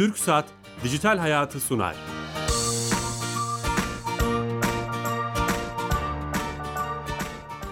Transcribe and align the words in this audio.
Türk 0.00 0.18
Saat 0.18 0.44
Dijital 0.84 1.18
Hayatı 1.18 1.60
sunar. 1.60 1.96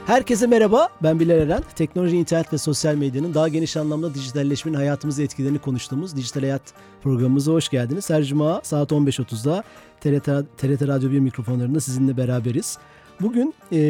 Herkese 0.07 0.47
merhaba, 0.47 0.89
ben 1.03 1.21
Bilal 1.21 1.39
Eren. 1.39 1.63
Teknoloji, 1.77 2.17
internet 2.17 2.53
ve 2.53 2.59
sosyal 2.59 2.95
medyanın 2.95 3.35
daha 3.35 3.49
geniş 3.49 3.77
anlamda 3.77 4.15
dijitalleşmenin 4.15 4.77
hayatımızı 4.77 5.23
etkilerini 5.23 5.59
konuştuğumuz 5.59 6.17
Dijital 6.17 6.41
Hayat 6.41 6.63
programımıza 7.03 7.53
hoş 7.53 7.69
geldiniz. 7.69 8.11
Her 8.11 8.25
cuma 8.25 8.61
saat 8.65 8.93
15.30'da 8.93 9.65
TRT, 10.01 10.59
TRT 10.59 10.89
Radyo 10.89 11.11
1 11.11 11.21
mikrofonlarında 11.21 11.81
sizinle 11.81 12.17
beraberiz. 12.17 12.79
Bugün 13.21 13.55
e, 13.73 13.81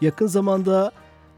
yakın 0.00 0.26
zamanda 0.26 0.92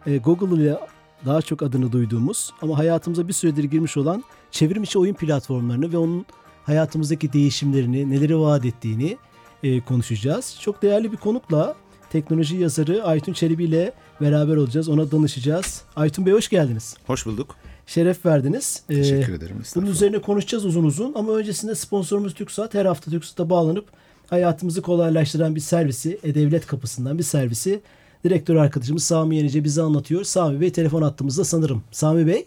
e, 0.07 0.19
Google 0.19 0.63
ile 0.63 0.79
daha 1.27 1.43
çok 1.43 1.63
adını 1.63 1.93
duyduğumuz 1.93 2.53
ama 2.63 2.79
hayatımıza 2.79 3.29
bir 3.29 3.33
süredir 3.33 3.65
girmiş 3.65 3.97
olan 3.97 4.25
çevrim 4.51 4.83
içi 4.83 4.99
oyun 4.99 5.15
platformlarını 5.15 5.93
ve 5.93 5.97
onun 5.99 6.27
hayatımızdaki 6.65 7.33
değişimlerini, 7.33 8.11
neleri 8.11 8.39
vaat 8.41 8.65
ettiğini 8.65 9.17
e, 9.63 9.81
konuşacağız. 9.81 10.59
Çok 10.61 10.83
değerli 10.83 11.13
bir 11.13 11.17
konukla 11.17 11.75
teknoloji 12.11 12.57
yazarı 12.57 13.05
Aytun 13.05 13.33
Çelebi 13.33 13.65
ile 13.65 13.93
beraber 14.21 14.57
olacağız. 14.57 14.89
Ona 14.89 15.11
danışacağız. 15.11 15.85
Aytun 15.97 16.27
Bey 16.27 16.33
hoş 16.33 16.49
geldiniz. 16.49 16.97
Hoş 17.07 17.27
bulduk. 17.27 17.57
Şeref 17.87 18.27
verdiniz. 18.27 18.83
Ee, 18.91 18.95
Teşekkür 18.95 19.33
ederim. 19.33 19.57
Bunun 19.77 19.87
üzerine 19.87 20.19
konuşacağız 20.19 20.65
uzun 20.65 20.85
uzun 20.85 21.13
ama 21.15 21.33
öncesinde 21.33 21.75
sponsorumuz 21.75 22.35
TürkSat 22.35 22.75
her 22.75 22.87
hafta 22.87 23.11
TürkSat'a 23.11 23.51
bağlanıp 23.51 23.85
hayatımızı 24.31 24.83
kolaylaştıran 24.83 25.55
bir 25.55 25.61
servisi, 25.61 26.19
E-Devlet 26.23 26.67
kapısından 26.67 27.19
bir 27.19 27.23
servisi 27.23 27.81
direktör 28.25 28.57
arkadaşımız 28.57 29.05
Sami 29.05 29.37
Yenice 29.37 29.65
bize 29.65 29.83
anlatıyor. 29.83 30.25
Sami 30.25 30.61
Bey 30.61 30.73
telefon 30.73 31.03
attığımızda 31.03 31.45
sanırım. 31.45 31.83
Sami 31.91 32.27
Bey. 32.27 32.47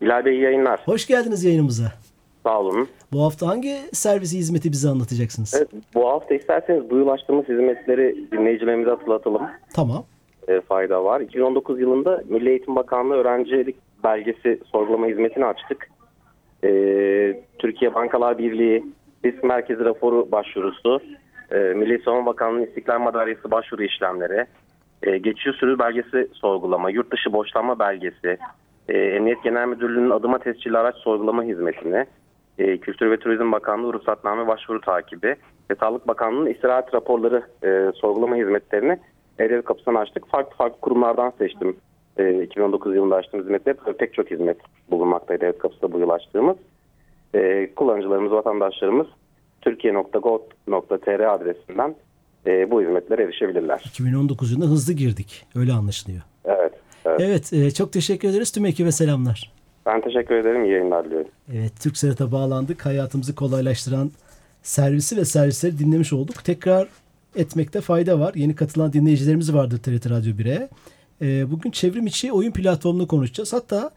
Bilal 0.00 0.24
Bey 0.24 0.38
yayınlar. 0.40 0.80
Hoş 0.84 1.06
geldiniz 1.06 1.44
yayınımıza. 1.44 1.92
Sağ 2.42 2.60
olun. 2.60 2.88
Bu 3.12 3.24
hafta 3.24 3.46
hangi 3.46 3.76
servisi 3.92 4.38
hizmeti 4.38 4.72
bize 4.72 4.88
anlatacaksınız? 4.88 5.54
Evet, 5.56 5.68
bu 5.94 6.08
hafta 6.08 6.34
isterseniz 6.34 6.90
duyulaştığımız 6.90 7.48
hizmetleri 7.48 8.16
dinleyicilerimize 8.32 8.90
hatırlatalım. 8.90 9.42
Tamam. 9.74 10.04
E, 10.48 10.60
fayda 10.60 11.04
var. 11.04 11.20
2019 11.20 11.80
yılında 11.80 12.22
Milli 12.28 12.48
Eğitim 12.48 12.76
Bakanlığı 12.76 13.14
öğrencilik 13.14 13.76
belgesi 14.04 14.60
sorgulama 14.72 15.06
hizmetini 15.06 15.44
açtık. 15.44 15.90
E, 16.64 16.70
Türkiye 17.58 17.94
Bankalar 17.94 18.38
Birliği 18.38 18.84
Risk 19.24 19.44
Merkezi 19.44 19.84
raporu 19.84 20.32
başvurusu, 20.32 21.00
e, 21.50 21.58
Milli 21.58 22.02
Savunma 22.02 22.26
Bakanlığı 22.26 22.66
İstiklal 22.66 22.98
Madalyası 22.98 23.50
başvuru 23.50 23.82
işlemleri, 23.82 24.46
e, 25.02 25.18
geçici 25.18 25.52
sürü 25.52 25.78
belgesi 25.78 26.28
sorgulama, 26.32 26.90
yurt 26.90 27.12
dışı 27.12 27.32
borçlanma 27.32 27.78
belgesi, 27.78 28.38
e, 28.88 28.98
Emniyet 28.98 29.42
Genel 29.44 29.68
Müdürlüğü'nün 29.68 30.10
adıma 30.10 30.38
tescilli 30.38 30.78
araç 30.78 30.96
sorgulama 30.96 31.42
hizmetini, 31.42 32.06
e, 32.58 32.78
Kültür 32.78 33.10
ve 33.10 33.16
Turizm 33.16 33.52
Bakanlığı 33.52 33.92
ruhsatname 33.92 34.46
başvuru 34.46 34.80
takibi 34.80 35.36
ve 35.70 35.74
Sağlık 35.80 36.08
Bakanlığı'nın 36.08 36.50
istirahat 36.50 36.94
raporları 36.94 37.42
e, 37.64 37.92
sorgulama 37.94 38.36
hizmetlerini 38.36 38.98
e 39.38 39.62
kapısını 39.62 39.98
açtık. 39.98 40.28
Farklı 40.28 40.56
farklı 40.56 40.80
kurumlardan 40.80 41.32
seçtim. 41.38 41.76
E, 42.18 42.42
2019 42.42 42.94
yılında 42.94 43.16
açtığımız 43.16 43.46
hizmetler 43.46 43.76
pek 43.98 44.14
çok 44.14 44.30
hizmet 44.30 44.56
bulunmaktaydı 44.90 45.40
devlet 45.40 45.58
kapısında 45.58 45.92
bu 45.92 45.98
yıl 45.98 46.10
açtığımız. 46.10 46.56
E, 47.34 47.70
kullanıcılarımız, 47.74 48.32
vatandaşlarımız 48.32 49.06
türkiye.gov.tr 49.60 51.20
adresinden 51.20 51.94
e, 52.46 52.70
bu 52.70 52.82
hizmetlere 52.82 53.22
erişebilirler. 53.22 53.82
2019 53.86 54.52
yılında 54.52 54.66
hızlı 54.66 54.92
girdik. 54.92 55.46
Öyle 55.54 55.72
anlaşılıyor. 55.72 56.22
Evet. 56.44 56.72
Evet, 57.04 57.20
evet 57.20 57.52
e, 57.52 57.70
çok 57.70 57.92
teşekkür 57.92 58.28
ederiz. 58.28 58.52
Tüm 58.52 58.66
ekibe 58.66 58.92
selamlar. 58.92 59.52
Ben 59.86 60.00
teşekkür 60.00 60.34
ederim. 60.34 60.64
İyi 60.64 60.72
yayınlar 60.72 61.04
diliyorum. 61.04 61.30
Evet, 61.52 61.72
Türk 61.80 61.96
Serhat'a 61.96 62.32
bağlandık. 62.32 62.86
Hayatımızı 62.86 63.34
kolaylaştıran 63.34 64.10
servisi 64.62 65.16
ve 65.16 65.24
servisleri 65.24 65.78
dinlemiş 65.78 66.12
olduk. 66.12 66.44
Tekrar 66.44 66.88
etmekte 67.36 67.80
fayda 67.80 68.20
var. 68.20 68.34
Yeni 68.34 68.54
katılan 68.54 68.92
dinleyicilerimiz 68.92 69.54
vardır 69.54 69.78
TRT 69.78 70.10
Radyo 70.10 70.32
1'e. 70.32 70.68
E, 71.22 71.50
bugün 71.50 71.70
çevrim 71.70 72.06
içi 72.06 72.32
oyun 72.32 72.52
platformunu 72.52 73.08
konuşacağız. 73.08 73.52
Hatta 73.52 73.90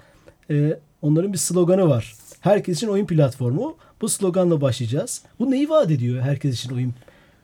e, 0.51 0.79
onların 1.01 1.33
bir 1.33 1.37
sloganı 1.37 1.89
var. 1.89 2.15
Herkes 2.41 2.77
için 2.77 2.87
oyun 2.87 3.05
platformu. 3.05 3.75
Bu 4.01 4.09
sloganla 4.09 4.61
başlayacağız. 4.61 5.23
Bu 5.39 5.51
neyi 5.51 5.69
vaat 5.69 5.91
ediyor 5.91 6.21
herkes 6.21 6.55
için 6.55 6.75
oyun 6.75 6.93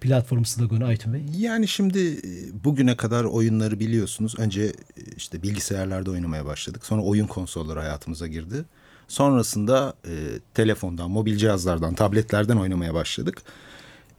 platform 0.02 0.44
sloganı 0.44 0.86
Aytun 0.86 1.14
Bey? 1.14 1.22
Yani 1.38 1.68
şimdi 1.68 2.00
e, 2.00 2.64
bugüne 2.64 2.98
kadar 2.98 3.24
oyunları 3.24 3.80
biliyorsunuz. 3.80 4.36
Önce 4.38 4.64
e, 4.64 4.72
işte 5.18 5.44
bilgisayarlarda 5.44 6.12
oynamaya 6.12 6.46
başladık. 6.46 6.86
Sonra 6.86 7.02
oyun 7.02 7.28
konsolları 7.28 7.80
hayatımıza 7.80 8.28
girdi. 8.28 8.66
Sonrasında 9.08 9.94
e, 10.06 10.14
telefondan, 10.54 11.12
mobil 11.12 11.38
cihazlardan, 11.38 11.94
tabletlerden 11.94 12.58
oynamaya 12.58 12.94
başladık. 12.94 13.42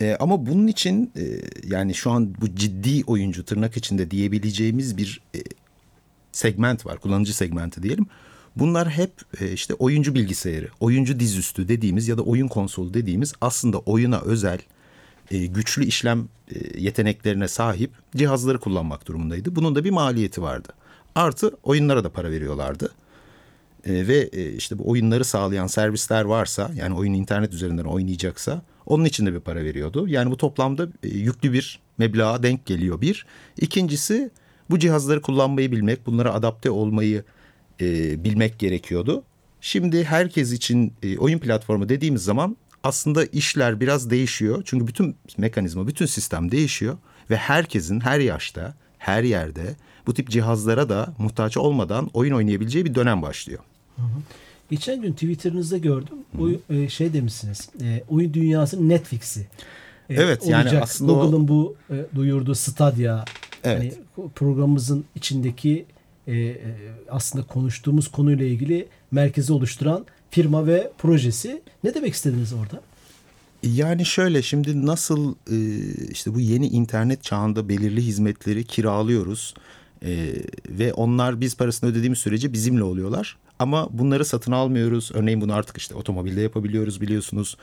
E, 0.01 0.17
ama 0.21 0.47
bunun 0.47 0.67
için 0.67 1.13
e, 1.17 1.41
yani 1.67 1.95
şu 1.95 2.11
an 2.11 2.35
bu 2.41 2.55
ciddi 2.55 3.05
oyuncu 3.05 3.45
tırnak 3.45 3.77
içinde 3.77 4.11
diyebileceğimiz 4.11 4.97
bir 4.97 5.21
e, 5.35 5.39
segment 6.33 6.87
var. 6.87 6.99
Kullanıcı 6.99 7.37
segmenti 7.37 7.83
diyelim. 7.83 8.07
Bunlar 8.57 8.91
hep 8.91 9.13
e, 9.41 9.53
işte 9.53 9.75
oyuncu 9.75 10.15
bilgisayarı, 10.15 10.69
oyuncu 10.81 11.21
dizüstü 11.21 11.69
dediğimiz 11.69 12.09
ya 12.09 12.19
da 12.19 12.23
oyun 12.23 12.49
konsolu 12.49 12.95
dediğimiz 12.95 13.33
aslında 13.41 13.79
oyuna 13.79 14.21
özel 14.21 14.59
e, 15.31 15.47
güçlü 15.47 15.85
işlem 15.85 16.29
e, 16.55 16.81
yeteneklerine 16.81 17.49
sahip 17.49 17.91
cihazları 18.17 18.61
kullanmak 18.61 19.07
durumundaydı. 19.07 19.57
Bunun 19.57 19.75
da 19.75 19.85
bir 19.85 19.91
maliyeti 19.91 20.43
vardı. 20.43 20.69
Artı 21.15 21.57
oyunlara 21.63 22.05
da 22.05 22.13
para 22.13 22.31
veriyorlardı. 22.31 22.91
E, 23.85 24.09
ve 24.09 24.29
işte 24.57 24.79
bu 24.79 24.91
oyunları 24.91 25.25
sağlayan 25.25 25.67
servisler 25.67 26.25
varsa 26.25 26.71
yani 26.75 26.95
oyun 26.95 27.13
internet 27.13 27.55
üzerinden 27.55 27.85
oynayacaksa 27.85 28.63
onun 28.87 29.05
için 29.05 29.27
de 29.27 29.35
bir 29.35 29.41
para 29.41 29.65
veriyordu. 29.65 30.09
Yani 30.09 30.31
bu 30.31 30.37
toplamda 30.37 30.89
yüklü 31.03 31.53
bir 31.53 31.81
meblağa 31.99 32.43
denk 32.43 32.67
geliyor 32.67 33.01
bir. 33.01 33.27
İkincisi 33.61 34.31
bu 34.71 34.79
cihazları 34.79 35.23
kullanmayı 35.23 35.73
bilmek, 35.73 36.07
bunlara 36.07 36.35
adapte 36.35 36.71
olmayı 36.71 37.25
bilmek 38.25 38.59
gerekiyordu. 38.59 39.23
Şimdi 39.61 40.05
herkes 40.05 40.53
için 40.53 40.93
oyun 41.19 41.39
platformu 41.39 41.89
dediğimiz 41.89 42.25
zaman 42.25 42.57
aslında 42.85 43.25
işler 43.25 43.81
biraz 43.81 44.11
değişiyor. 44.11 44.63
Çünkü 44.65 44.87
bütün 44.87 45.17
mekanizma, 45.39 45.87
bütün 45.87 46.07
sistem 46.07 46.51
değişiyor 46.51 46.97
ve 47.31 47.37
herkesin 47.37 48.01
her 48.01 48.21
yaşta, 48.21 48.75
her 48.99 49.23
yerde 49.23 49.77
bu 50.07 50.15
tip 50.15 50.31
cihazlara 50.31 50.89
da 50.89 51.15
muhtaç 51.19 51.57
olmadan 51.57 52.11
oyun 52.15 52.35
oynayabileceği 52.35 52.85
bir 52.85 52.95
dönem 52.95 53.23
başlıyor. 53.23 53.61
Hı 53.97 54.03
hı. 54.03 54.07
Geçen 54.71 55.03
gün 55.03 55.13
Twitter'ınızda 55.13 55.79
gördüm. 55.79 56.19
Oyun, 56.39 56.63
e, 56.71 56.89
şey 56.89 57.13
demişsiniz. 57.13 57.69
E, 57.83 58.05
oyun 58.09 58.35
dünyasının 58.35 58.89
Netflix'i. 58.89 59.41
E, 59.41 60.15
evet 60.15 60.43
olacak. 60.43 60.73
yani 60.73 60.81
aslında 60.81 61.13
Google'ın 61.13 61.45
o... 61.45 61.49
bu 61.49 61.77
e, 61.91 62.07
duyurduğu 62.15 62.55
Stadia 62.55 63.25
evet. 63.65 63.99
hani 64.17 64.29
programımızın 64.35 65.05
içindeki 65.15 65.87
e, 66.27 66.37
e, 66.37 66.57
aslında 67.11 67.47
konuştuğumuz 67.47 68.09
konuyla 68.09 68.47
ilgili 68.47 68.89
merkezi 69.11 69.53
oluşturan 69.53 70.07
firma 70.31 70.67
ve 70.67 70.93
projesi. 70.99 71.63
Ne 71.85 71.95
demek 71.95 72.15
istediniz 72.15 72.53
orada? 72.53 72.83
Yani 73.63 74.05
şöyle 74.07 74.43
şimdi 74.43 74.87
nasıl 74.87 75.35
e, 75.51 75.57
işte 76.11 76.35
bu 76.35 76.41
yeni 76.41 76.69
internet 76.69 77.23
çağında 77.23 77.69
belirli 77.69 78.03
hizmetleri 78.03 78.65
kiralıyoruz 78.65 79.55
e, 80.05 80.35
ve 80.69 80.93
onlar 80.93 81.41
biz 81.41 81.57
parasını 81.57 81.91
ödediğimiz 81.91 82.19
sürece 82.19 82.53
bizimle 82.53 82.83
oluyorlar. 82.83 83.37
Ama 83.59 83.89
bunları 83.91 84.25
satın 84.25 84.53
almıyoruz. 84.53 85.11
Örneğin 85.15 85.41
bunu 85.41 85.55
artık 85.55 85.79
işte 85.79 85.95
otomobilde 85.95 86.41
yapabiliyoruz 86.41 87.01
biliyorsunuz. 87.01 87.57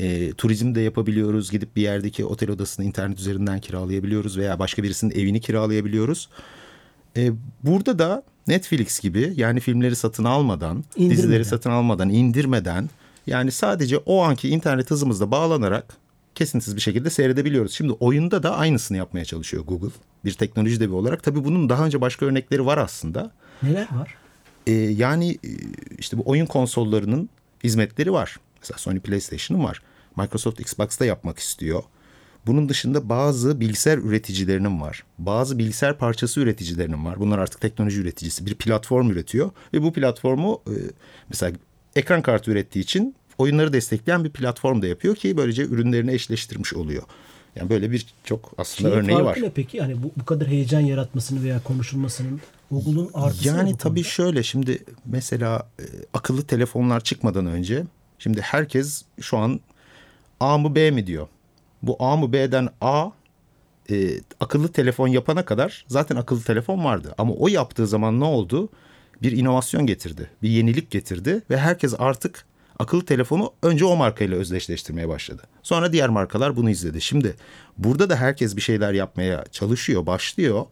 E, 0.00 0.32
turizmde 0.32 0.80
yapabiliyoruz. 0.80 1.50
Gidip 1.50 1.76
bir 1.76 1.82
yerdeki 1.82 2.24
otel 2.24 2.50
odasını 2.50 2.84
internet 2.84 3.18
üzerinden 3.18 3.60
kiralayabiliyoruz 3.60 4.38
veya 4.38 4.58
başka 4.58 4.82
birisinin 4.82 5.14
evini 5.14 5.40
kiralayabiliyoruz. 5.40 6.28
E, 7.16 7.32
burada 7.62 7.98
da 7.98 8.22
Netflix 8.48 9.00
gibi 9.00 9.32
yani 9.36 9.60
filmleri 9.60 9.96
satın 9.96 10.24
almadan, 10.24 10.84
indirmeden. 10.96 11.16
dizileri 11.16 11.44
satın 11.44 11.70
almadan, 11.70 12.10
indirmeden 12.10 12.90
yani 13.26 13.52
sadece 13.52 13.98
o 13.98 14.22
anki 14.22 14.48
internet 14.48 14.90
hızımızla 14.90 15.30
bağlanarak 15.30 15.96
kesintisiz 16.34 16.76
bir 16.76 16.80
şekilde 16.80 17.10
seyredebiliyoruz. 17.10 17.72
Şimdi 17.72 17.92
oyunda 17.92 18.42
da 18.42 18.56
aynısını 18.56 18.96
yapmaya 18.96 19.24
çalışıyor 19.24 19.64
Google. 19.64 19.88
Bir 20.24 20.32
teknoloji 20.32 20.80
devi 20.80 20.94
olarak. 20.94 21.22
Tabii 21.22 21.44
bunun 21.44 21.68
daha 21.68 21.84
önce 21.86 22.00
başka 22.00 22.26
örnekleri 22.26 22.66
var 22.66 22.78
aslında. 22.78 23.30
Neler 23.62 23.88
var? 23.92 24.14
Ee, 24.66 24.72
yani 24.72 25.30
e, 25.30 25.50
işte 25.98 26.18
bu 26.18 26.22
oyun 26.26 26.46
konsollarının 26.46 27.28
hizmetleri 27.64 28.12
var. 28.12 28.36
Mesela 28.60 28.78
Sony 28.78 29.00
PlayStation'ın 29.00 29.64
var. 29.64 29.82
Microsoft 30.16 30.60
Xbox'ta 30.60 31.04
yapmak 31.04 31.38
istiyor. 31.38 31.82
Bunun 32.46 32.68
dışında 32.68 33.08
bazı 33.08 33.60
bilgisayar 33.60 33.98
üreticilerinin 33.98 34.80
var. 34.80 35.04
Bazı 35.18 35.58
bilgisayar 35.58 35.98
parçası 35.98 36.40
üreticilerinin 36.40 37.04
var. 37.04 37.20
Bunlar 37.20 37.38
artık 37.38 37.60
teknoloji 37.60 38.00
üreticisi. 38.00 38.46
Bir 38.46 38.54
platform 38.54 39.10
üretiyor 39.10 39.50
ve 39.74 39.82
bu 39.82 39.92
platformu 39.92 40.62
e, 40.66 40.74
mesela 41.28 41.52
ekran 41.96 42.22
kartı 42.22 42.50
ürettiği 42.50 42.82
için 42.82 43.14
oyunları 43.38 43.72
destekleyen 43.72 44.24
bir 44.24 44.30
platform 44.30 44.82
da 44.82 44.86
yapıyor 44.86 45.14
ki 45.14 45.36
böylece 45.36 45.62
ürünlerini 45.62 46.12
eşleştirmiş 46.12 46.74
oluyor. 46.74 47.02
Yani 47.56 47.70
böyle 47.70 47.90
bir 47.90 48.06
çok 48.24 48.52
aslında 48.58 48.90
şey, 48.90 48.98
örneği 48.98 49.24
var. 49.24 49.38
Ne 49.42 49.50
peki? 49.50 49.76
Yani 49.76 50.02
bu, 50.02 50.12
bu 50.16 50.24
kadar 50.24 50.48
heyecan 50.48 50.80
yaratmasını 50.80 51.44
veya 51.44 51.62
konuşulmasının 51.62 52.40
Google'un 52.70 53.10
artısı 53.14 53.48
Yani 53.48 53.76
tabii 53.76 53.94
konuda? 53.94 54.08
şöyle 54.08 54.42
şimdi 54.42 54.78
mesela 55.04 55.68
e, 55.80 55.84
akıllı 56.14 56.42
telefonlar 56.42 57.00
çıkmadan 57.00 57.46
önce 57.46 57.84
Şimdi 58.18 58.40
herkes 58.40 59.04
şu 59.20 59.38
an 59.38 59.60
A 60.40 60.58
mı 60.58 60.74
B 60.74 60.90
mi 60.90 61.06
diyor. 61.06 61.28
Bu 61.82 61.96
A 62.00 62.16
mı 62.16 62.32
B'den 62.32 62.68
A 62.80 63.10
e, 63.90 64.20
akıllı 64.40 64.68
telefon 64.72 65.08
yapana 65.08 65.44
kadar 65.44 65.84
zaten 65.88 66.16
akıllı 66.16 66.42
telefon 66.42 66.84
vardı. 66.84 67.14
Ama 67.18 67.32
o 67.32 67.48
yaptığı 67.48 67.86
zaman 67.86 68.20
ne 68.20 68.24
oldu? 68.24 68.68
Bir 69.22 69.32
inovasyon 69.32 69.86
getirdi, 69.86 70.30
bir 70.42 70.48
yenilik 70.48 70.90
getirdi 70.90 71.42
ve 71.50 71.56
herkes 71.56 71.94
artık 71.98 72.44
akıllı 72.78 73.04
telefonu 73.04 73.52
önce 73.62 73.84
o 73.84 73.96
markayla 73.96 74.36
özdeşleştirmeye 74.36 75.08
başladı. 75.08 75.42
Sonra 75.62 75.92
diğer 75.92 76.08
markalar 76.08 76.56
bunu 76.56 76.70
izledi. 76.70 77.00
Şimdi 77.00 77.34
burada 77.78 78.10
da 78.10 78.16
herkes 78.16 78.56
bir 78.56 78.60
şeyler 78.60 78.92
yapmaya 78.92 79.44
çalışıyor, 79.52 80.06
başlıyor. 80.06 80.66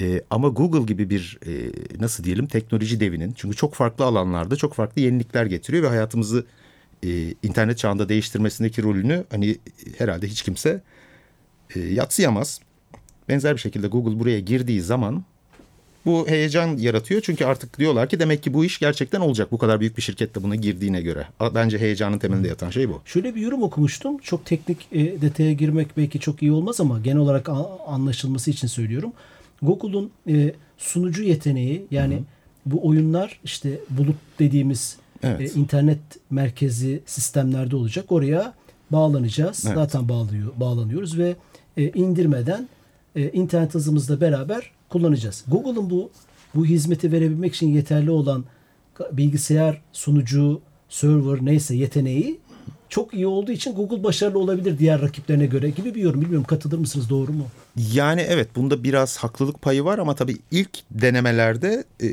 E, 0.00 0.22
ama 0.30 0.48
Google 0.48 0.84
gibi 0.84 1.10
bir 1.10 1.38
e, 1.46 1.72
nasıl 2.00 2.24
diyelim 2.24 2.46
teknoloji 2.46 3.00
devinin 3.00 3.32
çünkü 3.32 3.56
çok 3.56 3.74
farklı 3.74 4.04
alanlarda 4.04 4.56
çok 4.56 4.74
farklı 4.74 5.02
yenilikler 5.02 5.46
getiriyor 5.46 5.82
ve 5.82 5.88
hayatımızı 5.88 6.46
e, 7.02 7.34
internet 7.42 7.78
çağında 7.78 8.08
değiştirmesindeki 8.08 8.82
rolünü 8.82 9.24
hani 9.30 9.58
herhalde 9.98 10.28
hiç 10.28 10.42
kimse 10.42 10.82
e, 11.76 11.80
yatsıyamaz. 11.80 12.60
Benzer 13.28 13.54
bir 13.54 13.60
şekilde 13.60 13.88
Google 13.88 14.20
buraya 14.20 14.40
girdiği 14.40 14.80
zaman 14.80 15.24
bu 16.06 16.28
heyecan 16.28 16.76
yaratıyor. 16.76 17.20
Çünkü 17.20 17.44
artık 17.44 17.78
diyorlar 17.78 18.08
ki 18.08 18.20
demek 18.20 18.42
ki 18.42 18.54
bu 18.54 18.64
iş 18.64 18.78
gerçekten 18.78 19.20
olacak. 19.20 19.52
Bu 19.52 19.58
kadar 19.58 19.80
büyük 19.80 19.96
bir 19.96 20.02
şirkette 20.02 20.42
buna 20.42 20.54
girdiğine 20.54 21.00
göre. 21.00 21.26
Bence 21.54 21.78
heyecanın 21.78 22.18
temelinde 22.18 22.48
yatan 22.48 22.70
şey 22.70 22.88
bu. 22.88 23.02
Şöyle 23.04 23.34
bir 23.34 23.40
yorum 23.40 23.62
okumuştum. 23.62 24.18
Çok 24.18 24.46
teknik 24.46 24.88
e, 24.92 25.20
detaya 25.20 25.52
girmek 25.52 25.96
belki 25.96 26.20
çok 26.20 26.42
iyi 26.42 26.52
olmaz 26.52 26.80
ama 26.80 26.98
genel 26.98 27.18
olarak 27.18 27.48
anlaşılması 27.86 28.50
için 28.50 28.68
söylüyorum. 28.68 29.12
Google'un 29.62 30.10
e, 30.28 30.52
sunucu 30.78 31.22
yeteneği 31.22 31.86
yani 31.90 32.14
Hı-hı. 32.14 32.22
bu 32.66 32.86
oyunlar 32.86 33.40
işte 33.44 33.80
bulut 33.90 34.16
dediğimiz 34.38 34.96
evet. 35.22 35.56
e, 35.56 35.60
internet 35.60 35.98
merkezi 36.30 37.00
sistemlerde 37.06 37.76
olacak. 37.76 38.12
Oraya 38.12 38.54
bağlanacağız. 38.90 39.64
Evet. 39.66 39.76
Zaten 39.76 40.08
bağlıyor, 40.08 40.52
bağlanıyoruz 40.56 41.18
ve 41.18 41.36
e, 41.76 41.88
indirmeden 41.88 42.68
e, 43.16 43.30
internet 43.30 43.74
hızımızla 43.74 44.20
beraber 44.20 44.70
kullanacağız. 44.88 45.44
Google'ın 45.48 45.90
bu 45.90 46.10
bu 46.54 46.66
hizmeti 46.66 47.12
verebilmek 47.12 47.54
için 47.54 47.68
yeterli 47.68 48.10
olan 48.10 48.44
bilgisayar 49.12 49.82
sunucu, 49.92 50.60
server 50.88 51.44
neyse 51.44 51.76
yeteneği 51.76 52.38
çok 52.88 53.14
iyi 53.14 53.26
olduğu 53.26 53.52
için 53.52 53.74
Google 53.74 54.04
başarılı 54.04 54.38
olabilir 54.38 54.78
diğer 54.78 55.02
rakiplerine 55.02 55.46
göre 55.46 55.70
gibi 55.70 55.94
bir 55.94 56.02
yorum. 56.02 56.20
Bilmiyorum 56.20 56.46
katılır 56.48 56.78
mısınız 56.78 57.10
doğru 57.10 57.32
mu? 57.32 57.46
Yani 57.92 58.20
evet 58.20 58.48
bunda 58.56 58.84
biraz 58.84 59.16
haklılık 59.16 59.62
payı 59.62 59.84
var 59.84 59.98
ama 59.98 60.14
tabii 60.14 60.36
ilk 60.50 60.70
denemelerde 60.90 61.84
e, 62.02 62.08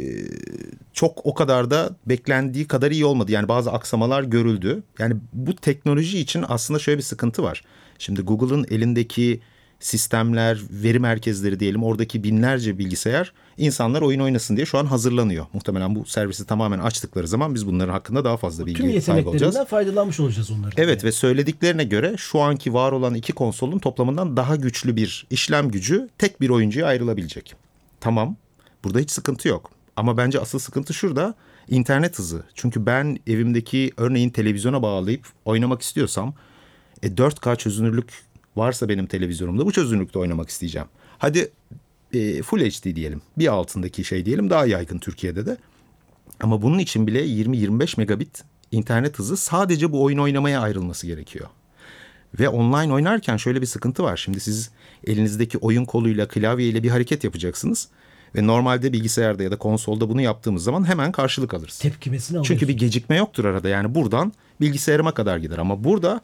çok 0.93 1.25
o 1.25 1.33
kadar 1.33 1.69
da 1.69 1.89
beklendiği 2.05 2.67
kadar 2.67 2.91
iyi 2.91 3.05
olmadı. 3.05 3.31
Yani 3.31 3.47
bazı 3.47 3.71
aksamalar 3.71 4.23
görüldü. 4.23 4.83
Yani 4.99 5.15
bu 5.33 5.55
teknoloji 5.55 6.19
için 6.19 6.45
aslında 6.47 6.79
şöyle 6.79 6.97
bir 6.97 7.03
sıkıntı 7.03 7.43
var. 7.43 7.63
Şimdi 7.99 8.21
Google'ın 8.21 8.65
elindeki 8.69 9.41
sistemler, 9.79 10.59
veri 10.69 10.99
merkezleri 10.99 11.59
diyelim 11.59 11.83
oradaki 11.83 12.23
binlerce 12.23 12.77
bilgisayar 12.77 13.33
insanlar 13.57 14.01
oyun 14.01 14.19
oynasın 14.19 14.55
diye 14.55 14.65
şu 14.65 14.77
an 14.77 14.85
hazırlanıyor. 14.85 15.45
Muhtemelen 15.53 15.95
bu 15.95 16.05
servisi 16.05 16.45
tamamen 16.45 16.79
açtıkları 16.79 17.27
zaman 17.27 17.55
biz 17.55 17.67
bunların 17.67 17.93
hakkında 17.93 18.23
daha 18.25 18.37
fazla 18.37 18.65
bilgi 18.65 18.81
Tüm 18.81 19.01
sahibi 19.01 19.29
olacağız. 19.29 19.55
Tüm 19.55 19.65
faydalanmış 19.65 20.19
olacağız 20.19 20.51
onları. 20.51 20.71
Evet 20.77 21.03
ve 21.03 21.11
söylediklerine 21.11 21.83
göre 21.83 22.15
şu 22.17 22.39
anki 22.39 22.73
var 22.73 22.91
olan 22.91 23.13
iki 23.13 23.33
konsolun 23.33 23.79
toplamından 23.79 24.37
daha 24.37 24.55
güçlü 24.55 24.95
bir 24.95 25.27
işlem 25.29 25.71
gücü 25.71 26.09
tek 26.17 26.41
bir 26.41 26.49
oyuncuya 26.49 26.87
ayrılabilecek. 26.87 27.55
Tamam 27.99 28.35
burada 28.83 28.99
hiç 28.99 29.11
sıkıntı 29.11 29.47
yok. 29.47 29.71
Ama 29.95 30.17
bence 30.17 30.39
asıl 30.39 30.59
sıkıntı 30.59 30.93
şurada 30.93 31.35
internet 31.69 32.19
hızı. 32.19 32.43
Çünkü 32.53 32.85
ben 32.85 33.17
evimdeki 33.27 33.91
örneğin 33.97 34.29
televizyona 34.29 34.81
bağlayıp 34.81 35.27
oynamak 35.45 35.81
istiyorsam 35.81 36.33
e, 37.03 37.07
4K 37.07 37.57
çözünürlük 37.57 38.23
varsa 38.55 38.89
benim 38.89 39.05
televizyonumda 39.05 39.65
bu 39.65 39.71
çözünürlükte 39.71 40.19
oynamak 40.19 40.49
isteyeceğim. 40.49 40.87
Hadi 41.17 41.51
e, 42.13 42.41
Full 42.41 42.59
HD 42.59 42.95
diyelim. 42.95 43.21
Bir 43.37 43.47
altındaki 43.47 44.03
şey 44.03 44.25
diyelim 44.25 44.49
daha 44.49 44.65
yaygın 44.65 44.97
Türkiye'de 44.97 45.45
de. 45.45 45.57
Ama 46.39 46.61
bunun 46.61 46.79
için 46.79 47.07
bile 47.07 47.25
20-25 47.25 47.99
megabit 47.99 48.43
internet 48.71 49.19
hızı 49.19 49.37
sadece 49.37 49.91
bu 49.91 50.03
oyun 50.03 50.17
oynamaya 50.17 50.61
ayrılması 50.61 51.07
gerekiyor. 51.07 51.49
Ve 52.39 52.49
online 52.49 52.93
oynarken 52.93 53.37
şöyle 53.37 53.61
bir 53.61 53.65
sıkıntı 53.65 54.03
var. 54.03 54.17
Şimdi 54.17 54.39
siz 54.39 54.71
elinizdeki 55.07 55.57
oyun 55.57 55.85
koluyla, 55.85 56.27
klavyeyle 56.27 56.83
bir 56.83 56.89
hareket 56.89 57.23
yapacaksınız. 57.23 57.87
Ve 58.35 58.47
normalde 58.47 58.93
bilgisayarda 58.93 59.43
ya 59.43 59.51
da 59.51 59.57
konsolda 59.57 60.09
bunu 60.09 60.21
yaptığımız 60.21 60.63
zaman 60.63 60.87
hemen 60.87 61.11
karşılık 61.11 61.53
alırız. 61.53 61.79
Tepkimesini 61.79 62.37
alıyorsun. 62.37 62.53
Çünkü 62.53 62.67
bir 62.67 62.77
gecikme 62.77 63.17
yoktur 63.17 63.45
arada. 63.45 63.69
Yani 63.69 63.95
buradan 63.95 64.33
bilgisayarıma 64.61 65.11
kadar 65.11 65.37
gider. 65.37 65.57
Ama 65.57 65.83
burada 65.83 66.21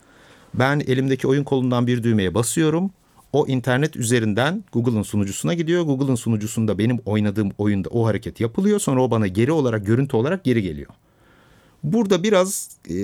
ben 0.54 0.80
elimdeki 0.80 1.28
oyun 1.28 1.44
kolundan 1.44 1.88
bir 1.88 2.04
düğmeye 2.04 2.34
basıyorum. 2.34 2.92
O 3.34 3.48
internet 3.48 3.96
üzerinden 3.96 4.64
Google'ın 4.72 5.04
sunucusuna 5.04 5.54
gidiyor. 5.54 5.84
Google'ın 5.84 6.16
sunucusunda 6.16 6.78
benim 6.78 7.00
oynadığım 7.06 7.52
oyunda 7.58 7.90
o 7.90 8.06
hareket 8.06 8.40
yapılıyor. 8.40 8.80
Sonra 8.80 9.04
o 9.04 9.12
bana 9.12 9.28
geri 9.28 9.52
olarak, 9.52 9.86
görüntü 9.86 10.18
olarak 10.18 10.44
geri 10.44 10.62
geliyor. 10.62 10.90
Burada 11.84 12.24
biraz 12.24 12.70
e, 12.90 12.96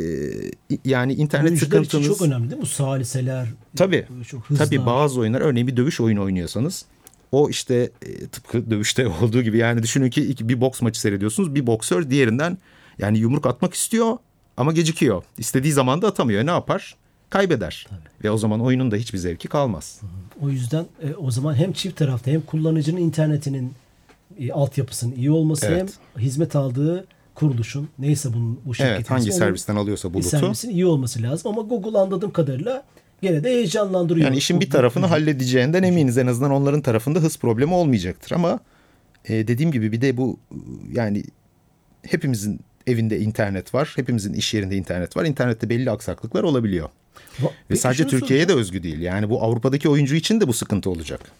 yani 0.85 1.13
internet 1.13 1.49
Oyuncular 1.49 1.69
sıkıntınız... 1.69 2.05
için 2.05 2.13
çok 2.13 2.27
önemli 2.27 2.49
değil 2.49 2.57
mi? 2.57 2.61
Bu 2.61 2.65
saliseler. 2.65 3.47
Tabii. 3.75 4.05
Çok 4.27 4.57
tabii 4.57 4.85
bazı 4.85 5.19
oyunlar 5.19 5.41
örneğin 5.41 5.67
bir 5.67 5.77
dövüş 5.77 6.01
oyunu 6.01 6.23
oynuyorsanız 6.23 6.85
o 7.31 7.49
işte 7.49 7.91
e, 8.01 8.27
tıpkı 8.27 8.71
dövüşte 8.71 9.07
olduğu 9.21 9.41
gibi 9.41 9.57
yani 9.57 9.83
düşünün 9.83 10.09
ki 10.09 10.21
iki, 10.21 10.49
bir 10.49 10.61
boks 10.61 10.81
maçı 10.81 10.99
seyrediyorsunuz. 11.01 11.55
Bir 11.55 11.67
boksör 11.67 12.09
diğerinden 12.09 12.57
yani 12.99 13.17
yumruk 13.17 13.45
atmak 13.45 13.73
istiyor 13.73 14.17
ama 14.57 14.71
gecikiyor. 14.71 15.23
İstediği 15.37 15.73
zaman 15.73 16.01
da 16.01 16.07
atamıyor. 16.07 16.45
Ne 16.45 16.51
yapar? 16.51 16.95
Kaybeder. 17.29 17.87
Tabii. 17.89 18.23
Ve 18.23 18.31
o 18.31 18.37
zaman 18.37 18.61
oyunun 18.61 18.91
da 18.91 18.95
hiçbir 18.95 19.17
zevki 19.17 19.47
kalmaz. 19.47 20.01
O 20.41 20.49
yüzden 20.49 20.85
e, 21.03 21.15
o 21.15 21.31
zaman 21.31 21.55
hem 21.55 21.73
çift 21.73 21.97
tarafta 21.97 22.31
hem 22.31 22.41
kullanıcının 22.41 23.01
internetinin 23.01 23.73
e, 24.39 24.51
altyapısının 24.51 25.15
iyi 25.15 25.31
olması 25.31 25.65
evet. 25.65 25.93
hem 26.15 26.23
hizmet 26.23 26.55
aldığı 26.55 27.05
kuruluşun 27.35 27.89
neyse 27.99 28.33
bunun 28.33 28.59
bu 28.65 28.75
şirketin 28.75 28.95
evet, 28.95 29.09
hangi 29.09 29.31
servisten 29.31 29.75
alıyorsa 29.75 30.13
bulutu 30.13 30.29
servisin 30.29 30.69
iyi 30.69 30.85
olması 30.85 31.21
lazım 31.21 31.51
ama 31.51 31.61
Google 31.61 31.99
anladığım 31.99 32.31
kadarıyla 32.31 32.83
gene 33.21 33.43
de 33.43 33.49
heyecanlandırıyor. 33.49 34.25
Yani 34.25 34.37
işin 34.37 34.61
bir 34.61 34.69
tarafını 34.69 35.05
halledeceğinden 35.05 35.83
eminiz 35.83 36.17
en 36.17 36.27
azından 36.27 36.51
onların 36.51 36.81
tarafında 36.81 37.19
hız 37.19 37.37
problemi 37.37 37.73
olmayacaktır 37.73 38.31
ama 38.31 38.59
e, 39.25 39.47
dediğim 39.47 39.71
gibi 39.71 39.91
bir 39.91 40.01
de 40.01 40.17
bu 40.17 40.39
yani 40.91 41.23
hepimizin 42.01 42.59
evinde 42.87 43.19
internet 43.19 43.73
var. 43.73 43.93
Hepimizin 43.95 44.33
iş 44.33 44.53
yerinde 44.53 44.75
internet 44.75 45.17
var. 45.17 45.25
İnternette 45.25 45.69
belli 45.69 45.91
aksaklıklar 45.91 46.43
olabiliyor. 46.43 46.89
Ve 47.39 47.47
Peki 47.67 47.81
sadece 47.81 48.07
Türkiye'ye 48.07 48.49
de 48.49 48.53
özgü 48.53 48.83
değil. 48.83 48.99
Yani 48.99 49.29
bu 49.29 49.43
Avrupa'daki 49.43 49.89
oyuncu 49.89 50.15
için 50.15 50.41
de 50.41 50.47
bu 50.47 50.53
sıkıntı 50.53 50.89
olacak. 50.89 51.31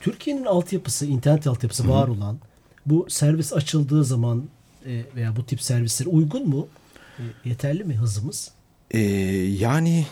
Türkiye'nin 0.00 0.44
altyapısı, 0.44 1.06
internet 1.06 1.46
altyapısı 1.46 1.82
Hı-hı. 1.82 1.92
var 1.92 2.08
olan 2.08 2.38
bu 2.86 3.06
servis 3.08 3.52
açıldığı 3.52 4.04
zaman 4.04 4.44
e, 4.86 5.04
veya 5.16 5.36
bu 5.36 5.46
tip 5.46 5.62
servisler 5.62 6.06
uygun 6.06 6.48
mu? 6.48 6.68
E, 7.18 7.22
yeterli 7.44 7.84
mi 7.84 7.94
hızımız? 7.94 8.50
Ee, 8.90 8.98
yani 9.58 10.06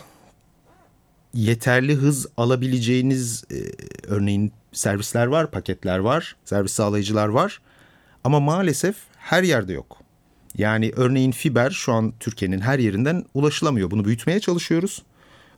yeterli 1.33 1.95
hız 1.95 2.27
alabileceğiniz 2.37 3.43
e, 3.51 3.57
örneğin 4.07 4.51
servisler 4.71 5.25
var, 5.25 5.51
paketler 5.51 5.99
var, 5.99 6.35
servis 6.45 6.73
sağlayıcılar 6.73 7.27
var. 7.27 7.61
Ama 8.23 8.39
maalesef 8.39 8.95
her 9.17 9.43
yerde 9.43 9.73
yok. 9.73 9.98
Yani 10.59 10.91
örneğin 10.95 11.31
fiber 11.31 11.69
şu 11.69 11.93
an 11.93 12.13
Türkiye'nin 12.19 12.59
her 12.59 12.79
yerinden 12.79 13.25
ulaşılamıyor. 13.33 13.91
Bunu 13.91 14.05
büyütmeye 14.05 14.39
çalışıyoruz. 14.39 15.01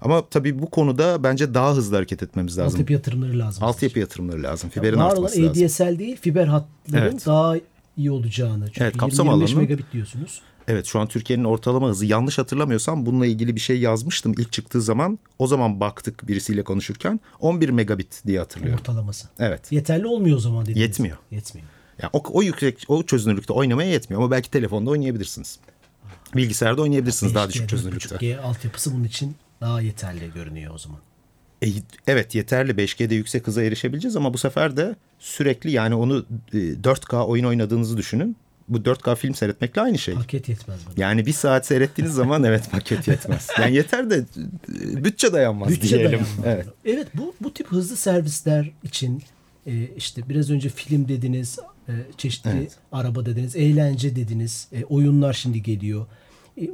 Ama 0.02 0.26
tabii 0.30 0.60
bu 0.60 0.70
konuda 0.70 1.24
bence 1.24 1.54
daha 1.54 1.76
hızlı 1.76 1.96
hareket 1.96 2.24
etmemiz 2.24 2.58
lazım. 2.58 2.74
Altyapı 2.74 2.94
yatırımları 2.94 3.40
lazım. 3.40 3.64
Altyapı 3.64 4.00
yatırımları 4.00 4.44
lazım. 4.44 4.70
Fiberin 4.70 4.98
yani 4.98 5.04
artması 5.04 5.44
lazım. 5.44 5.64
ADSL 5.64 6.00
değil 6.00 6.18
fiber 6.22 6.48
hatların 6.48 7.02
evet. 7.02 7.26
daha 7.26 7.56
iyi 7.98 8.12
olacağını. 8.12 8.66
Çünkü 8.66 8.84
evet, 8.84 8.98
kapsam 8.98 9.28
25 9.28 9.56
megabit 9.56 9.94
diyorsunuz. 9.94 10.42
Evet 10.68 10.86
şu 10.86 11.00
an 11.00 11.08
Türkiye'nin 11.08 11.44
ortalama 11.44 11.88
hızı 11.88 12.06
yanlış 12.06 12.38
hatırlamıyorsam 12.38 13.06
bununla 13.06 13.26
ilgili 13.26 13.56
bir 13.56 13.60
şey 13.60 13.80
yazmıştım 13.80 14.34
ilk 14.38 14.52
çıktığı 14.52 14.82
zaman. 14.82 15.20
O 15.40 15.48
zaman 15.48 15.80
baktık 15.80 16.28
birisiyle 16.28 16.64
konuşurken 16.64 17.20
11 17.40 17.70
megabit 17.70 18.22
diye 18.28 18.40
hatırlıyorum. 18.40 18.80
Ortalaması. 18.80 19.28
Evet. 19.40 19.72
Yeterli 19.72 20.08
olmuyor 20.08 20.38
o 20.38 20.40
zaman 20.40 20.66
dediniz. 20.66 20.82
Yetmiyor. 20.82 21.18
Yetmiyor. 21.32 21.68
Yani 22.02 22.10
o, 22.14 22.24
o 22.32 22.44
yüksek 22.44 22.86
o 22.88 23.04
çözünürlükte 23.04 23.54
oynamaya 23.54 23.92
yetmiyor 23.92 24.22
ama 24.22 24.32
belki 24.32 24.52
telefonda 24.52 24.90
oynayabilirsiniz. 24.90 25.60
Bilgisayarda 26.36 26.82
oynayabilirsiniz 26.82 27.36
daha 27.36 27.50
düşük 27.50 27.70
çözünürlükte. 27.70 28.16
5G 28.16 28.40
altyapısı 28.40 28.94
bunun 28.94 29.04
için 29.04 29.36
daha 29.62 29.82
yeterli 29.82 30.34
görünüyor 30.34 30.74
o 30.76 30.78
zaman. 30.78 31.00
E, 31.64 31.68
evet 32.08 32.36
yeterli 32.36 32.72
5G'de 32.72 33.16
yüksek 33.16 33.48
hıza 33.48 33.64
erişebileceğiz 33.64 34.16
ama 34.16 34.34
bu 34.34 34.38
sefer 34.38 34.78
de 34.78 34.96
sürekli 35.20 35.72
yani 35.72 35.96
onu 35.96 36.26
4K 36.54 37.16
e, 37.16 37.20
oyun 37.20 37.46
oynadığınızı 37.46 37.98
düşünün. 37.98 38.38
Bu 38.70 38.78
4K 38.78 39.16
film 39.16 39.36
seyretmekle 39.36 39.82
aynı 39.82 39.98
şey. 39.98 40.14
Paket 40.14 40.50
yetmez 40.50 40.80
bana. 40.86 40.94
Yani 40.98 41.26
bir 41.26 41.34
saat 41.34 41.66
seyrettiğiniz 41.66 42.14
zaman 42.14 42.44
evet 42.44 42.72
paket 42.72 43.08
yetmez. 43.08 43.48
Yani 43.60 43.76
yeter 43.76 44.10
de 44.10 44.16
e, 44.16 45.04
bütçe 45.04 45.34
dayanmaz 45.34 45.70
bütçe 45.70 45.90
diyelim. 45.90 46.12
Dayanmaz. 46.12 46.30
Evet. 46.46 46.66
Evet 46.86 47.08
bu 47.14 47.36
bu 47.42 47.54
tip 47.54 47.68
hızlı 47.68 47.98
servisler 47.98 48.72
için 48.84 49.24
e, 49.68 49.88
işte 49.98 50.30
biraz 50.30 50.50
önce 50.50 50.70
film 50.70 51.08
dediniz, 51.08 51.60
e, 51.88 51.94
çeşitli 52.18 52.50
evet. 52.50 52.78
araba 52.92 53.26
dediniz, 53.26 53.56
eğlence 53.56 54.16
dediniz, 54.16 54.68
e, 54.72 54.84
oyunlar 54.84 55.34
şimdi 55.34 55.64
geliyor. 55.64 56.06
E, 56.62 56.70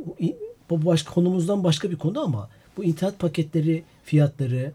bu 0.70 0.86
başka 0.86 1.14
konumuzdan 1.14 1.64
başka 1.64 1.92
bir 1.92 1.96
konu 1.96 2.20
ama 2.20 2.50
bu 2.78 2.84
internet 2.84 3.20
paketleri 3.20 3.84
fiyatları, 4.04 4.72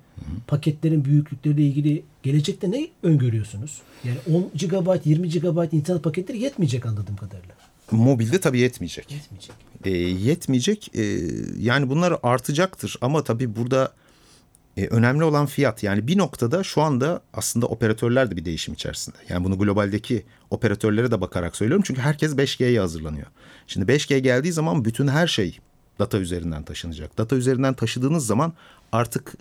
paketlerin 0.46 1.04
büyüklükleriyle 1.04 1.62
ilgili 1.62 2.02
gelecekte 2.22 2.70
ne 2.70 2.88
öngörüyorsunuz? 3.02 3.80
Yani 4.04 4.18
10 4.36 4.50
GB, 4.54 5.06
20 5.06 5.28
GB 5.28 5.72
internet 5.72 6.02
paketleri 6.02 6.38
yetmeyecek 6.38 6.86
anladığım 6.86 7.16
kadarıyla. 7.16 7.54
Mobilde 7.90 8.40
tabii 8.40 8.58
yetmeyecek. 8.58 9.10
Yetmeyecek. 9.10 9.54
E, 9.84 9.90
yetmeyecek. 10.28 10.96
E, 10.96 11.02
yani 11.58 11.90
bunlar 11.90 12.14
artacaktır 12.22 12.96
ama 13.00 13.24
tabii 13.24 13.56
burada 13.56 13.92
e, 14.76 14.86
önemli 14.86 15.24
olan 15.24 15.46
fiyat. 15.46 15.82
Yani 15.82 16.06
bir 16.06 16.18
noktada 16.18 16.62
şu 16.64 16.82
anda 16.82 17.22
aslında 17.34 17.66
operatörler 17.66 18.30
de 18.30 18.36
bir 18.36 18.44
değişim 18.44 18.74
içerisinde. 18.74 19.16
Yani 19.28 19.44
bunu 19.44 19.58
globaldeki 19.58 20.24
operatörlere 20.50 21.10
de 21.10 21.20
bakarak 21.20 21.56
söylüyorum. 21.56 21.84
Çünkü 21.86 22.00
herkes 22.00 22.32
5G'ye 22.32 22.80
hazırlanıyor. 22.80 23.26
Şimdi 23.66 23.92
5G 23.92 24.18
geldiği 24.18 24.52
zaman 24.52 24.84
bütün 24.84 25.08
her 25.08 25.26
şey 25.26 25.58
data 25.98 26.18
üzerinden 26.18 26.62
taşınacak. 26.62 27.18
Data 27.18 27.36
üzerinden 27.36 27.74
taşıdığınız 27.74 28.26
zaman 28.26 28.52
artık 28.92 29.34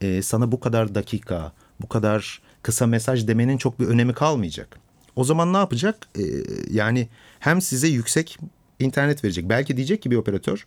e, 0.00 0.22
sana 0.22 0.52
bu 0.52 0.60
kadar 0.60 0.94
dakika, 0.94 1.52
bu 1.80 1.88
kadar 1.88 2.42
kısa 2.62 2.86
mesaj 2.86 3.28
demenin 3.28 3.58
çok 3.58 3.80
bir 3.80 3.86
önemi 3.86 4.12
kalmayacak. 4.14 4.78
O 5.16 5.24
zaman 5.24 5.52
ne 5.52 5.56
yapacak? 5.56 6.08
E, 6.18 6.22
yani 6.70 7.08
hem 7.38 7.60
size 7.60 7.88
yüksek 7.88 8.38
internet 8.78 9.24
verecek. 9.24 9.48
Belki 9.48 9.76
diyecek 9.76 10.02
ki 10.02 10.10
bir 10.10 10.16
operatör 10.16 10.66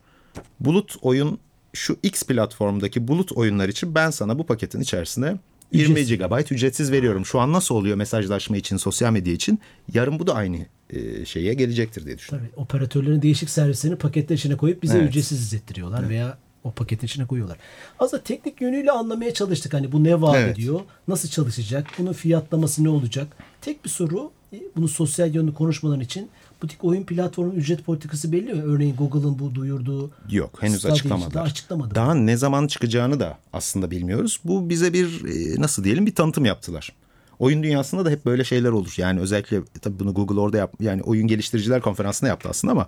bulut 0.59 0.95
oyun 1.01 1.39
şu 1.73 1.97
X 2.03 2.23
platformdaki 2.23 3.07
bulut 3.07 3.31
oyunlar 3.31 3.69
için 3.69 3.95
ben 3.95 4.09
sana 4.09 4.39
bu 4.39 4.45
paketin 4.45 4.79
içerisine 4.81 5.37
20 5.71 5.91
Ücretsiz. 5.99 6.17
GB 6.17 6.51
ücretsiz 6.51 6.91
veriyorum. 6.91 7.25
Şu 7.25 7.39
an 7.39 7.53
nasıl 7.53 7.75
oluyor 7.75 7.95
mesajlaşma 7.97 8.57
için, 8.57 8.77
sosyal 8.77 9.11
medya 9.11 9.33
için? 9.33 9.59
Yarın 9.93 10.19
bu 10.19 10.27
da 10.27 10.35
aynı 10.35 10.57
e, 10.89 11.25
şeye 11.25 11.53
gelecektir 11.53 12.05
diye 12.05 12.17
düşünüyorum. 12.17 12.49
Tabii 12.55 12.61
operatörlerin 12.63 13.21
değişik 13.21 13.49
servislerini 13.49 13.97
paketler 13.97 14.35
içine 14.35 14.57
koyup 14.57 14.83
bize 14.83 14.97
Evet. 14.97 15.09
ücretsiz 15.09 15.41
izlettiriyorlar 15.41 16.09
veya 16.09 16.37
o 16.63 16.71
paketin 16.71 17.07
içine 17.07 17.25
koyuyorlar. 17.25 17.57
Aslında 17.99 18.23
teknik 18.23 18.61
yönüyle 18.61 18.91
anlamaya 18.91 19.33
çalıştık. 19.33 19.73
Hani 19.73 19.91
bu 19.91 20.03
ne 20.03 20.21
vaat 20.21 20.35
Evet. 20.35 20.57
ediyor? 20.57 20.79
Nasıl 21.07 21.29
çalışacak? 21.29 21.87
Bunun 21.97 22.13
fiyatlaması 22.13 22.83
ne 22.83 22.89
olacak? 22.89 23.27
Tek 23.61 23.85
bir 23.85 23.89
soru 23.89 24.31
bunu 24.75 24.87
sosyal 24.87 25.35
yönlü 25.35 25.53
konuşmaların 25.53 26.01
için 26.03 26.29
butik 26.61 26.83
oyun 26.83 27.03
platformunun 27.03 27.55
ücret 27.55 27.85
politikası 27.85 28.31
belli 28.31 28.53
mi? 28.53 28.63
Örneğin 28.63 28.95
Google'ın 28.95 29.39
bu 29.39 29.55
duyurduğu 29.55 30.11
Yok 30.29 30.63
henüz 30.63 30.85
açıklamadılar. 30.85 31.45
Açıklamadı. 31.45 31.95
Daha 31.95 32.15
ne 32.15 32.37
zaman 32.37 32.67
çıkacağını 32.67 33.19
da 33.19 33.37
aslında 33.53 33.91
bilmiyoruz. 33.91 34.39
Bu 34.43 34.69
bize 34.69 34.93
bir 34.93 35.25
e, 35.25 35.61
nasıl 35.61 35.83
diyelim 35.83 36.05
bir 36.05 36.15
tanıtım 36.15 36.45
yaptılar. 36.45 36.93
Oyun 37.39 37.63
dünyasında 37.63 38.05
da 38.05 38.09
hep 38.09 38.25
böyle 38.25 38.43
şeyler 38.43 38.69
olur. 38.69 38.93
Yani 38.97 39.19
özellikle 39.19 39.57
e, 39.57 39.79
tabii 39.81 39.99
bunu 39.99 40.13
Google 40.13 40.39
orada 40.39 40.57
yap 40.57 40.73
yani 40.79 41.01
oyun 41.01 41.27
geliştiriciler 41.27 41.81
konferansında 41.81 42.29
yaptı 42.29 42.49
aslında 42.49 42.71
ama 42.71 42.87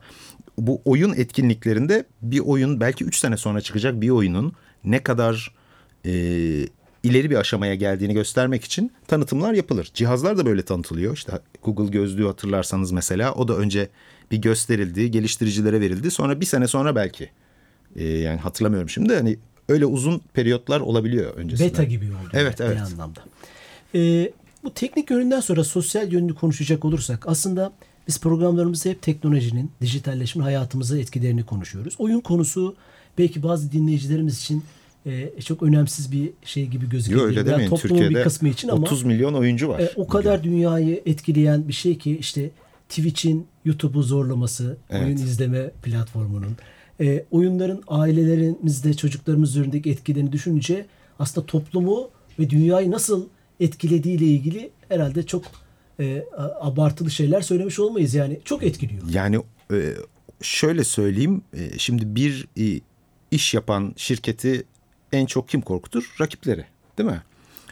bu 0.58 0.82
oyun 0.86 1.14
etkinliklerinde 1.14 2.06
bir 2.22 2.40
oyun 2.40 2.80
belki 2.80 3.04
3 3.06 3.18
sene 3.18 3.38
sonra 3.38 3.62
çıkacak 3.62 4.02
bir 4.02 4.10
oyunun 4.10 4.54
ne 4.84 5.04
kadar 5.04 5.56
e, 6.06 6.12
ileri 7.04 7.30
bir 7.30 7.36
aşamaya 7.36 7.76
geldiğini 7.76 8.14
göstermek 8.14 8.64
için 8.64 8.92
tanıtımlar 9.08 9.54
yapılır. 9.54 9.92
Cihazlar 9.94 10.38
da 10.38 10.46
böyle 10.46 10.62
tanıtılıyor. 10.62 11.14
İşte 11.14 11.32
Google 11.64 11.92
gözlüğü 11.92 12.26
hatırlarsanız 12.26 12.92
mesela 12.92 13.34
o 13.34 13.48
da 13.48 13.58
önce 13.58 13.90
bir 14.32 14.38
gösterildi, 14.38 15.12
geliştiricilere 15.12 15.82
verildi. 15.82 16.12
Sonra 16.12 16.42
bir 16.42 16.46
sene 16.46 16.68
sonra 16.68 16.96
belki 16.96 17.30
e, 17.96 18.08
yani 18.08 18.40
hatırlamıyorum 18.40 18.90
şimdi 18.90 19.16
hani 19.16 19.38
öyle 19.70 19.86
uzun 19.86 20.22
periyotlar 20.34 20.80
olabiliyor 20.80 21.36
öncesinde. 21.36 21.70
Beta 21.70 21.84
gibi 21.84 22.06
oldu. 22.06 22.30
Evet, 22.34 22.60
yani 22.60 22.68
evet. 22.68 22.82
Bir 22.82 22.94
anlamda. 22.94 23.20
Ee, 23.96 24.32
bu 24.64 24.74
teknik 24.74 25.12
yönünden 25.12 25.40
sonra 25.40 25.64
sosyal 25.64 26.14
yönlü 26.14 26.36
konuşacak 26.36 26.86
olursak 26.86 27.28
aslında 27.28 27.74
biz 28.08 28.20
programlarımızda 28.20 28.90
hep 28.90 29.02
teknolojinin, 29.02 29.72
dijitalleşmenin 29.82 30.46
hayatımıza 30.46 30.98
etkilerini 30.98 31.46
konuşuyoruz. 31.46 31.96
Oyun 31.98 32.20
konusu 32.20 32.76
belki 33.18 33.44
bazı 33.44 33.72
dinleyicilerimiz 33.72 34.40
için 34.40 34.64
e, 35.06 35.42
çok 35.42 35.64
önemsiz 35.64 36.12
bir 36.12 36.30
şey 36.44 36.68
gibi 36.68 36.90
gözüküyor. 36.90 37.26
Öyle 37.26 37.46
demeyin. 37.46 37.70
toplumun 37.70 37.96
Türkiye'de 37.96 38.16
bir 38.20 38.24
kısmı 38.24 38.50
için 38.50 38.68
ama 38.70 38.82
30 38.82 39.04
milyon 39.04 39.34
oyuncu 39.34 39.70
var. 39.70 39.80
e, 39.80 39.92
o 39.96 40.08
kadar 40.08 40.44
dünyayı 40.44 41.02
etkileyen 41.06 41.68
bir 41.68 41.74
şey 41.74 41.98
ki 41.98 42.18
işte 42.18 42.50
Twitch'in 42.90 43.48
YouTube'u 43.66 44.04
zorlaması, 44.04 44.78
Evet. 44.90 45.06
oyun 45.06 45.18
izleme 45.18 45.70
platformunun, 45.84 46.58
e, 47.02 47.26
oyunların 47.32 47.84
ailelerimizde, 47.88 48.94
çocuklarımız 48.94 49.50
üzerindeki 49.56 49.90
etkilerini 49.90 50.32
düşününce 50.32 50.86
aslında 51.20 51.48
toplumu 51.48 52.10
ve 52.40 52.50
dünyayı 52.50 52.92
nasıl 52.92 53.28
etkilediğiyle 53.60 54.26
ilgili 54.26 54.70
herhalde 54.90 55.24
çok 55.26 55.44
e, 56.00 56.24
abartılı 56.62 57.12
şeyler 57.12 57.42
söylemiş 57.42 57.80
olmayız. 57.80 58.14
Yani 58.14 58.40
çok 58.46 58.64
etkiliyor. 58.64 59.02
Yani 59.14 59.40
e, 59.74 59.94
şöyle 60.42 60.84
söyleyeyim. 60.84 61.42
e, 61.54 61.80
Şimdi 61.80 62.16
bir 62.16 62.48
e, 62.60 62.80
iş 63.32 63.54
yapan 63.54 63.94
şirketi 63.98 64.64
en 65.14 65.26
çok 65.26 65.50
kim 65.50 65.62
korkutur? 65.62 66.16
Rakipleri, 66.22 66.66
değil 66.98 67.10
mi? 67.10 67.22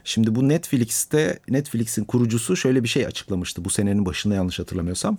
Şimdi 0.03 0.35
bu 0.35 0.49
Netflix'te 0.49 1.39
Netflix'in 1.49 2.03
kurucusu 2.03 2.55
şöyle 2.55 2.83
bir 2.83 2.87
şey 2.87 3.05
açıklamıştı 3.05 3.65
bu 3.65 3.69
senenin 3.69 4.05
başında 4.05 4.35
yanlış 4.35 4.59
hatırlamıyorsam. 4.59 5.17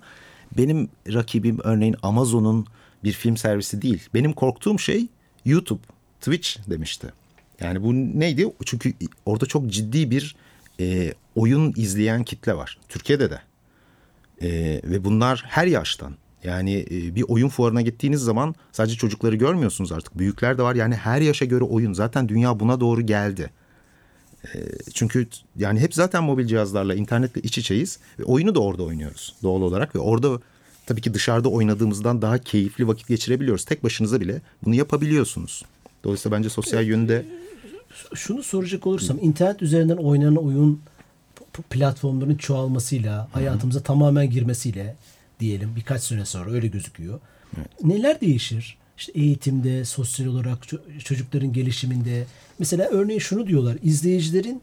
Benim 0.56 0.88
rakibim 1.12 1.58
örneğin 1.64 1.96
Amazon'un 2.02 2.66
bir 3.04 3.12
film 3.12 3.36
servisi 3.36 3.82
değil. 3.82 4.08
Benim 4.14 4.32
korktuğum 4.32 4.78
şey 4.78 5.06
YouTube, 5.44 5.82
Twitch 6.20 6.70
demişti. 6.70 7.12
Yani 7.60 7.82
bu 7.82 7.94
neydi? 7.94 8.52
Çünkü 8.64 8.92
orada 9.26 9.46
çok 9.46 9.66
ciddi 9.66 10.10
bir 10.10 10.36
e, 10.80 11.14
oyun 11.34 11.72
izleyen 11.76 12.24
kitle 12.24 12.56
var. 12.56 12.78
Türkiye'de 12.88 13.30
de. 13.30 13.40
Ee, 14.42 14.80
ve 14.84 15.04
bunlar 15.04 15.44
her 15.46 15.66
yaştan. 15.66 16.14
Yani 16.44 16.86
e, 16.90 17.14
bir 17.14 17.24
oyun 17.28 17.48
fuarına 17.48 17.82
gittiğiniz 17.82 18.20
zaman 18.20 18.54
sadece 18.72 18.96
çocukları 18.96 19.36
görmüyorsunuz 19.36 19.92
artık. 19.92 20.18
Büyükler 20.18 20.58
de 20.58 20.62
var. 20.62 20.74
Yani 20.74 20.94
her 20.94 21.20
yaşa 21.20 21.44
göre 21.44 21.64
oyun. 21.64 21.92
Zaten 21.92 22.28
dünya 22.28 22.60
buna 22.60 22.80
doğru 22.80 23.06
geldi. 23.06 23.50
Ee, 24.44 24.58
çünkü 24.94 25.26
yani 25.56 25.80
hep 25.80 25.94
zaten 25.94 26.24
mobil 26.24 26.46
cihazlarla, 26.46 26.94
internetle 26.94 27.40
iç 27.40 27.58
içeyiz. 27.58 27.98
Ve 28.18 28.24
oyunu 28.24 28.54
da 28.54 28.60
orada 28.60 28.82
oynuyoruz 28.82 29.34
doğal 29.42 29.62
olarak. 29.62 29.94
Ve 29.94 29.98
orada 29.98 30.40
tabii 30.86 31.00
ki 31.00 31.14
dışarıda 31.14 31.48
oynadığımızdan 31.48 32.22
daha 32.22 32.38
keyifli 32.38 32.88
vakit 32.88 33.08
geçirebiliyoruz. 33.08 33.64
Tek 33.64 33.84
başınıza 33.84 34.20
bile 34.20 34.40
bunu 34.64 34.74
yapabiliyorsunuz. 34.74 35.64
Dolayısıyla 36.04 36.38
bence 36.38 36.48
sosyal 36.48 36.86
yönde 36.86 37.26
Şunu 38.14 38.42
soracak 38.42 38.86
olursam 38.86 39.18
internet 39.22 39.62
üzerinden 39.62 39.96
oynanan 39.96 40.36
oyun 40.36 40.80
platformların 41.70 42.34
çoğalmasıyla, 42.34 43.28
hayatımıza 43.32 43.80
tamamen 43.80 44.30
girmesiyle 44.30 44.96
diyelim 45.42 45.76
birkaç 45.76 46.02
sene 46.02 46.24
sonra 46.24 46.50
öyle 46.50 46.66
gözüküyor. 46.66 47.20
Neler 47.84 48.20
değişir? 48.20 48.78
İşte 48.98 49.12
eğitimde, 49.14 49.84
sosyal 49.84 50.26
olarak 50.26 50.64
ço- 50.64 50.98
çocukların 50.98 51.52
gelişiminde. 51.52 52.24
Mesela 52.58 52.88
örneğin 52.90 53.20
şunu 53.20 53.46
diyorlar. 53.46 53.78
izleyicilerin 53.82 54.62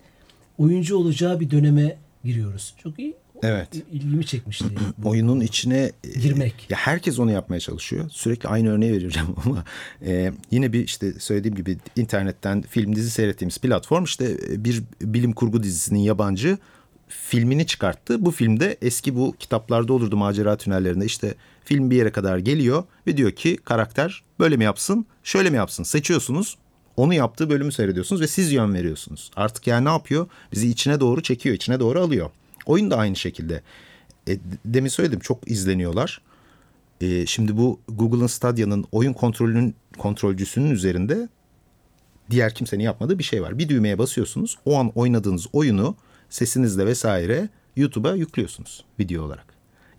oyuncu 0.58 0.98
olacağı 0.98 1.40
bir 1.40 1.52
döneme 1.52 1.98
giriyoruz. 2.24 2.74
Çok 2.84 3.00
iyi. 3.00 3.14
Evet. 3.44 3.68
ilgimi 3.92 4.26
çekmişti. 4.26 4.66
oyunun 5.04 5.40
içine 5.40 5.92
e, 6.04 6.20
Girmek. 6.20 6.54
Ya 6.70 6.78
herkes 6.78 7.20
onu 7.20 7.32
yapmaya 7.32 7.60
çalışıyor. 7.60 8.10
Sürekli 8.10 8.50
aynı 8.50 8.70
örneği 8.70 8.94
vereceğim 8.94 9.30
ama 9.46 9.64
e, 10.06 10.32
yine 10.52 10.74
bir 10.74 10.84
işte 10.84 11.14
söylediğim 11.20 11.56
gibi 11.56 11.78
internetten 11.96 12.62
film 12.62 12.96
dizi 12.96 13.12
seyrettiğimiz 13.12 13.58
platform 13.58 14.04
işte 14.04 14.38
e, 14.52 14.64
bir 14.64 14.84
bilim 15.02 15.34
kurgu 15.34 15.64
dizisinin 15.64 16.00
yabancı 16.00 16.58
filmini 17.10 17.68
çıkarttı. 17.68 18.26
Bu 18.26 18.32
filmde 18.32 18.78
eski 18.82 19.16
bu 19.16 19.36
kitaplarda 19.40 19.94
olurdu 19.94 20.18
macera 20.18 20.58
tünellerinde 20.58 21.06
işte 21.06 21.36
film 21.66 21.92
bir 21.92 21.96
yere 21.96 22.12
kadar 22.12 22.38
geliyor 22.38 22.84
ve 23.08 23.18
diyor 23.18 23.32
ki 23.32 23.58
karakter 23.58 24.24
böyle 24.40 24.58
mi 24.58 24.64
yapsın 24.64 25.06
şöyle 25.24 25.50
mi 25.50 25.58
yapsın 25.58 25.84
seçiyorsunuz. 25.84 26.58
Onu 26.98 27.14
yaptığı 27.14 27.50
bölümü 27.50 27.72
seyrediyorsunuz 27.72 28.22
ve 28.22 28.28
siz 28.28 28.52
yön 28.52 28.74
veriyorsunuz. 28.74 29.32
Artık 29.36 29.68
yani 29.68 29.86
ne 29.86 29.90
yapıyor? 29.90 30.28
Bizi 30.52 30.70
içine 30.70 31.00
doğru 31.00 31.24
çekiyor, 31.24 31.56
içine 31.56 31.80
doğru 31.80 32.00
alıyor. 32.02 32.30
Oyun 32.66 32.92
da 32.92 32.98
aynı 32.98 33.16
şekilde. 33.16 33.62
E, 34.28 34.38
demin 34.66 34.90
söyledim 34.90 35.20
çok 35.20 35.52
izleniyorlar. 35.52 36.22
E, 37.02 37.26
şimdi 37.26 37.58
bu 37.58 37.80
Google'ın 37.88 38.28
Stadia'nın 38.28 38.86
oyun 38.92 39.14
kontrolünün 39.14 39.76
kontrolcüsünün 39.98 40.72
üzerinde 40.72 41.30
diğer 42.30 42.54
kimsenin 42.54 42.84
yapmadığı 42.84 43.20
bir 43.20 43.24
şey 43.24 43.42
var. 43.42 43.58
Bir 43.58 43.70
düğmeye 43.70 43.98
basıyorsunuz. 43.98 44.58
O 44.66 44.78
an 44.80 44.92
oynadığınız 44.96 45.48
oyunu 45.54 45.96
sesinizle 46.30 46.86
vesaire 46.86 47.50
YouTube'a 47.76 48.16
yüklüyorsunuz 48.16 48.84
video 49.00 49.24
olarak. 49.24 49.46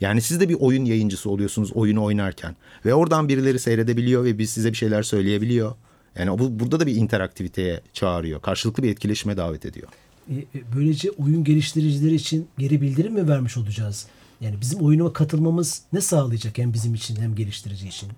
Yani 0.00 0.22
siz 0.22 0.40
de 0.40 0.48
bir 0.48 0.54
oyun 0.54 0.84
yayıncısı 0.84 1.30
oluyorsunuz 1.30 1.72
oyunu 1.72 2.04
oynarken. 2.04 2.56
Ve 2.84 2.94
oradan 2.94 3.28
birileri 3.28 3.58
seyredebiliyor 3.58 4.24
ve 4.24 4.38
biz 4.38 4.50
size 4.50 4.72
bir 4.72 4.76
şeyler 4.76 5.02
söyleyebiliyor. 5.02 5.74
Yani 6.18 6.38
bu 6.38 6.60
burada 6.60 6.80
da 6.80 6.86
bir 6.86 6.96
interaktiviteye 6.96 7.80
çağırıyor. 7.92 8.42
Karşılıklı 8.42 8.82
bir 8.82 8.90
etkileşime 8.90 9.36
davet 9.36 9.66
ediyor. 9.66 9.88
E, 10.30 10.34
e, 10.34 10.46
Böylece 10.76 11.10
oyun 11.10 11.44
geliştiricileri 11.44 12.14
için 12.14 12.48
geri 12.58 12.80
bildirim 12.80 13.12
mi 13.12 13.28
vermiş 13.28 13.56
olacağız? 13.56 14.06
Yani 14.40 14.60
bizim 14.60 14.80
oyuna 14.80 15.12
katılmamız 15.12 15.82
ne 15.92 16.00
sağlayacak 16.00 16.58
hem 16.58 16.72
bizim 16.72 16.94
için 16.94 17.16
hem 17.16 17.34
geliştirici 17.34 17.88
için? 17.88 18.08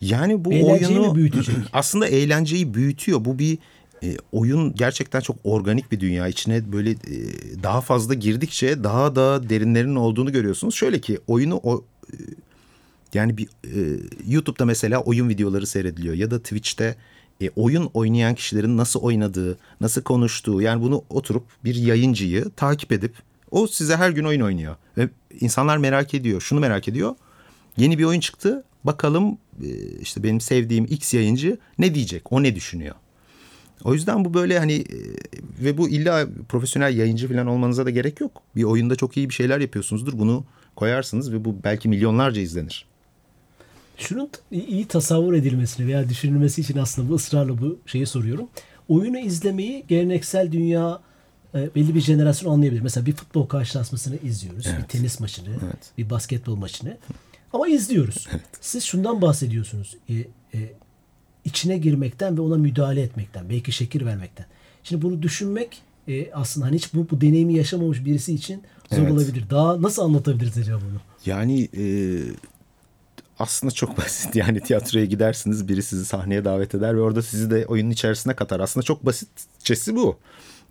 Yani 0.00 0.44
bu 0.44 0.52
Eğlenceyi 0.52 0.98
oyunu 0.98 1.12
mi 1.12 1.16
büyütecek? 1.16 1.56
aslında 1.72 2.06
eğlenceyi 2.06 2.74
büyütüyor. 2.74 3.24
Bu 3.24 3.38
bir 3.38 3.58
e, 4.02 4.16
oyun 4.32 4.74
gerçekten 4.74 5.20
çok 5.20 5.36
organik 5.44 5.92
bir 5.92 6.00
dünya. 6.00 6.28
İçine 6.28 6.72
böyle 6.72 6.90
e, 6.90 6.96
daha 7.62 7.80
fazla 7.80 8.14
girdikçe 8.14 8.84
daha 8.84 9.16
da 9.16 9.48
derinlerin 9.48 9.94
olduğunu 9.94 10.32
görüyorsunuz. 10.32 10.74
Şöyle 10.74 11.00
ki 11.00 11.18
oyunu 11.26 11.60
o 11.62 11.84
e, 12.12 12.16
Yani 13.14 13.36
bir 13.36 13.46
e, 13.46 14.00
YouTube'da 14.28 14.64
mesela 14.64 15.00
oyun 15.00 15.28
videoları 15.28 15.66
seyrediliyor 15.66 16.14
ya 16.14 16.30
da 16.30 16.38
Twitch'te 16.38 16.96
e, 17.40 17.50
oyun 17.56 17.90
oynayan 17.94 18.34
kişilerin 18.34 18.76
nasıl 18.76 19.00
oynadığı, 19.00 19.58
nasıl 19.80 20.02
konuştuğu 20.02 20.62
yani 20.62 20.82
bunu 20.82 21.04
oturup 21.10 21.44
bir 21.64 21.74
yayıncıyı 21.74 22.50
takip 22.56 22.92
edip 22.92 23.14
o 23.50 23.66
size 23.66 23.96
her 23.96 24.10
gün 24.10 24.24
oyun 24.24 24.40
oynuyor 24.40 24.76
ve 24.98 25.08
insanlar 25.40 25.76
merak 25.76 26.14
ediyor. 26.14 26.40
Şunu 26.40 26.60
merak 26.60 26.88
ediyor. 26.88 27.14
Yeni 27.76 27.98
bir 27.98 28.04
oyun 28.04 28.20
çıktı. 28.20 28.64
Bakalım 28.84 29.38
e, 29.62 29.68
işte 30.00 30.22
benim 30.22 30.40
sevdiğim 30.40 30.84
X 30.84 31.14
yayıncı 31.14 31.58
ne 31.78 31.94
diyecek? 31.94 32.32
O 32.32 32.42
ne 32.42 32.54
düşünüyor? 32.54 32.94
O 33.84 33.94
yüzden 33.94 34.24
bu 34.24 34.34
böyle 34.34 34.58
hani 34.58 34.72
e, 34.72 34.96
ve 35.64 35.78
bu 35.78 35.88
illa 35.88 36.28
profesyonel 36.48 36.96
yayıncı 36.96 37.28
falan 37.28 37.46
olmanıza 37.46 37.86
da 37.86 37.90
gerek 37.90 38.20
yok. 38.20 38.42
Bir 38.56 38.64
oyunda 38.64 38.96
çok 38.96 39.16
iyi 39.16 39.28
bir 39.28 39.34
şeyler 39.34 39.60
yapıyorsunuzdur. 39.60 40.18
Bunu 40.18 40.44
koyarsınız 40.76 41.32
ve 41.32 41.44
bu 41.44 41.56
belki 41.64 41.88
milyonlarca 41.88 42.40
izlenir. 42.40 42.86
Şunun 43.98 44.30
iyi 44.50 44.86
tasavvur 44.86 45.34
edilmesini 45.34 45.86
veya 45.86 46.08
düşünülmesi 46.08 46.60
için 46.60 46.78
aslında 46.78 47.08
bu 47.08 47.14
ısrarla 47.14 47.60
bu 47.60 47.78
şeyi 47.86 48.06
soruyorum. 48.06 48.48
Oyunu 48.88 49.18
izlemeyi 49.18 49.84
geleneksel 49.88 50.52
dünya 50.52 51.00
e, 51.54 51.74
belli 51.74 51.94
bir 51.94 52.00
jenerasyon 52.00 52.52
anlayabilir. 52.52 52.80
Mesela 52.80 53.06
bir 53.06 53.12
futbol 53.12 53.46
karşılaşmasını 53.46 54.16
izliyoruz. 54.16 54.66
Evet. 54.66 54.78
Bir 54.78 54.88
tenis 54.88 55.20
maçını, 55.20 55.48
evet. 55.48 55.90
bir 55.98 56.10
basketbol 56.10 56.56
maçını. 56.56 56.96
Ama 57.52 57.68
izliyoruz. 57.68 58.28
Evet. 58.30 58.42
Siz 58.60 58.84
şundan 58.84 59.22
bahsediyorsunuz. 59.22 59.96
E, 60.08 60.14
e, 60.54 60.72
içine 61.44 61.78
girmekten 61.78 62.36
ve 62.36 62.40
ona 62.40 62.56
müdahale 62.56 63.02
etmekten. 63.02 63.50
Belki 63.50 63.72
şekil 63.72 64.06
vermekten. 64.06 64.46
Şimdi 64.82 65.02
bunu 65.02 65.22
düşünmek 65.22 65.82
e, 66.08 66.32
aslında 66.32 66.66
hani 66.66 66.76
hiç 66.76 66.94
bu, 66.94 67.06
bu 67.10 67.20
deneyimi 67.20 67.54
yaşamamış 67.54 68.04
birisi 68.04 68.34
için 68.34 68.62
zor 68.90 68.98
evet. 68.98 69.12
olabilir. 69.12 69.44
Daha 69.50 69.82
nasıl 69.82 70.02
anlatabiliriz 70.02 70.58
acaba 70.58 70.80
bunu? 70.90 71.00
Yani 71.26 71.68
e, 71.76 71.84
aslında 73.38 73.72
çok 73.72 73.98
basit. 73.98 74.36
Yani 74.36 74.60
tiyatroya 74.60 75.04
gidersiniz 75.04 75.68
biri 75.68 75.82
sizi 75.82 76.04
sahneye 76.04 76.44
davet 76.44 76.74
eder 76.74 76.96
ve 76.96 77.00
orada 77.00 77.22
sizi 77.22 77.50
de 77.50 77.66
oyunun 77.66 77.90
içerisine 77.90 78.34
katar. 78.34 78.60
Aslında 78.60 78.84
çok 78.84 79.06
basitçesi 79.06 79.96
bu. 79.96 80.16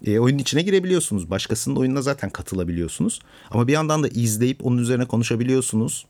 E, 0.06 0.20
oyunun 0.20 0.40
içine 0.40 0.62
girebiliyorsunuz. 0.62 1.30
Başkasının 1.30 1.76
oyununa 1.76 2.02
zaten 2.02 2.30
katılabiliyorsunuz. 2.30 3.20
Ama 3.52 3.68
bir 3.68 3.74
yandan 3.74 4.04
da 4.04 4.08
izleyip 4.08 4.66
onun 4.66 4.78
üzerine 4.78 5.06
konuşabiliyorsunuz. 5.06 6.06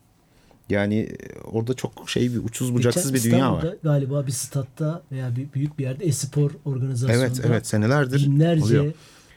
Yani 0.71 0.99
e, 0.99 1.39
orada 1.39 1.73
çok 1.73 2.09
şey 2.09 2.33
bir 2.33 2.37
uçsuz 2.37 2.73
bucaksız 2.73 3.11
Geçen 3.11 3.25
bir 3.25 3.31
dünya 3.31 3.53
var. 3.53 3.65
galiba 3.83 4.27
bir 4.27 4.31
statta 4.31 5.01
veya 5.11 5.35
bir 5.35 5.53
büyük 5.53 5.79
bir 5.79 5.83
yerde 5.83 6.05
espor 6.05 6.51
organizasyonunda. 6.65 7.25
Evet 7.25 7.41
evet 7.45 7.67
senelerdir 7.67 8.25
binlerce 8.25 8.63
oluyor. 8.63 8.93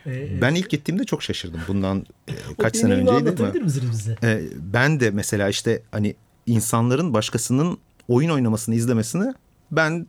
E, 0.07 0.41
ben 0.41 0.55
ilk 0.55 0.71
gittiğimde 0.71 1.05
çok 1.05 1.23
şaşırdım. 1.23 1.61
Bundan 1.69 2.07
e, 2.29 2.33
kaç 2.59 2.77
sene 2.77 2.93
önceydi. 2.93 3.11
Anlatabilir 3.11 3.63
misiniz 3.63 3.91
bize? 3.91 4.17
E, 4.23 4.43
ben 4.73 5.01
de 5.01 5.11
mesela 5.11 5.49
işte 5.49 5.83
hani 5.91 6.15
insanların 6.47 7.15
başkasının 7.15 7.79
oyun 8.09 8.31
oynamasını 8.31 8.75
izlemesini 8.75 9.35
ben 9.71 10.07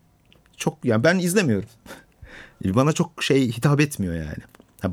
çok 0.58 0.86
yani 0.86 1.04
ben 1.04 1.18
izlemiyorum. 1.20 1.70
Bana 2.66 2.94
çok 2.94 3.24
şey 3.24 3.52
hitap 3.52 3.82
etmiyor 3.82 4.14
yani. 4.16 4.44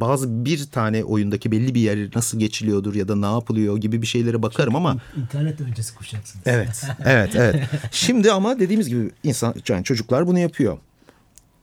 Bazı 0.00 0.44
bir 0.44 0.66
tane 0.66 1.04
oyundaki 1.04 1.52
belli 1.52 1.74
bir 1.74 1.80
yer 1.80 2.08
nasıl 2.14 2.38
geçiliyordur 2.38 2.94
ya 2.94 3.08
da 3.08 3.16
ne 3.16 3.26
yapılıyor 3.26 3.76
gibi 3.76 4.02
bir 4.02 4.06
şeylere 4.06 4.42
bakarım 4.42 4.76
ama 4.76 4.96
internet 5.16 5.60
öncesi 5.60 5.94
kuşaksınız. 5.94 6.46
Evet. 6.46 6.84
Evet, 7.04 7.36
evet. 7.36 7.68
Şimdi 7.90 8.32
ama 8.32 8.60
dediğimiz 8.60 8.88
gibi 8.88 9.10
insan 9.22 9.54
yani 9.68 9.84
çocuklar 9.84 10.26
bunu 10.26 10.38
yapıyor. 10.38 10.78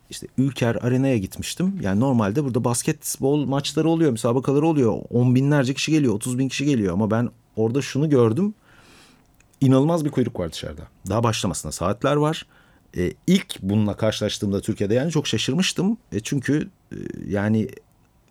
İşte 0.10 0.28
Ülker 0.38 0.76
Arena'ya 0.76 1.18
gitmiştim. 1.18 1.80
Yani 1.82 2.00
normalde 2.00 2.44
burada 2.44 2.64
basketbol 2.64 3.46
maçları 3.46 3.90
oluyor, 3.90 4.12
müsabakaları 4.12 4.66
oluyor. 4.66 4.98
On 5.10 5.36
binlerce 5.36 5.74
kişi 5.74 5.92
geliyor, 5.92 6.14
otuz 6.14 6.38
bin 6.38 6.50
kişi 6.50 6.66
geliyor. 6.66 6.94
Ama 6.94 7.12
ben 7.12 7.30
orada 7.56 7.82
şunu 7.82 8.10
gördüm 8.10 8.54
inanılmaz 9.62 10.06
bir 10.06 10.10
kuyruk 10.10 10.40
var 10.40 10.52
dışarıda. 10.52 10.82
Daha 11.10 11.24
başlamasına 11.24 11.72
saatler 11.72 12.16
var. 12.16 12.46
E, 12.98 13.14
ilk 13.28 13.62
bununla 13.62 13.98
karşılaştığımda 13.98 14.62
Türkiye'de 14.62 14.94
yani 14.94 15.12
çok 15.12 15.28
şaşırmıştım. 15.28 15.98
E, 16.12 16.20
çünkü 16.20 16.70
e, 16.92 16.96
yani 17.28 17.70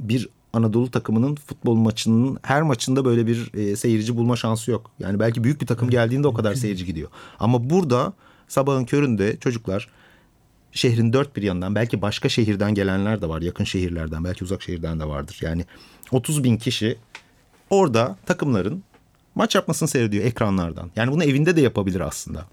bir 0.01 0.29
Anadolu 0.53 0.91
takımının 0.91 1.35
futbol 1.35 1.75
maçının 1.75 2.39
her 2.43 2.63
maçında 2.63 3.05
böyle 3.05 3.27
bir 3.27 3.55
e, 3.55 3.77
seyirci 3.77 4.17
bulma 4.17 4.37
şansı 4.37 4.71
yok. 4.71 4.91
Yani 4.99 5.21
belki 5.21 5.45
büyük 5.45 5.61
bir 5.61 5.67
takım 5.67 5.91
geldiğinde 5.91 6.29
o 6.29 6.35
kadar 6.35 6.55
seyirci 6.55 6.87
gidiyor. 6.87 7.09
Ama 7.39 7.71
burada 7.71 8.13
sabahın 8.49 8.85
köründe 8.85 9.37
çocuklar 9.37 9.89
şehrin 10.73 11.13
dört 11.13 11.37
bir 11.37 11.43
yanından 11.43 11.75
belki 11.75 12.03
başka 12.03 12.29
şehirden 12.29 12.75
gelenler 12.75 13.23
de 13.23 13.29
var. 13.29 13.43
Yakın 13.43 13.65
şehirlerden 13.65 14.25
belki 14.25 14.45
uzak 14.45 14.63
şehirden 14.63 15.01
de 15.01 15.05
vardır. 15.05 15.39
Yani 15.43 15.65
30 16.13 16.45
bin 16.45 16.57
kişi 16.57 16.99
orada 17.71 18.17
takımların 18.27 18.83
maç 19.35 19.55
yapmasını 19.55 19.89
seyrediyor 19.89 20.25
ekranlardan. 20.25 20.91
Yani 20.97 21.13
bunu 21.13 21.25
evinde 21.25 21.57
de 21.57 21.61
yapabilir 21.61 22.01
aslında. 22.01 22.47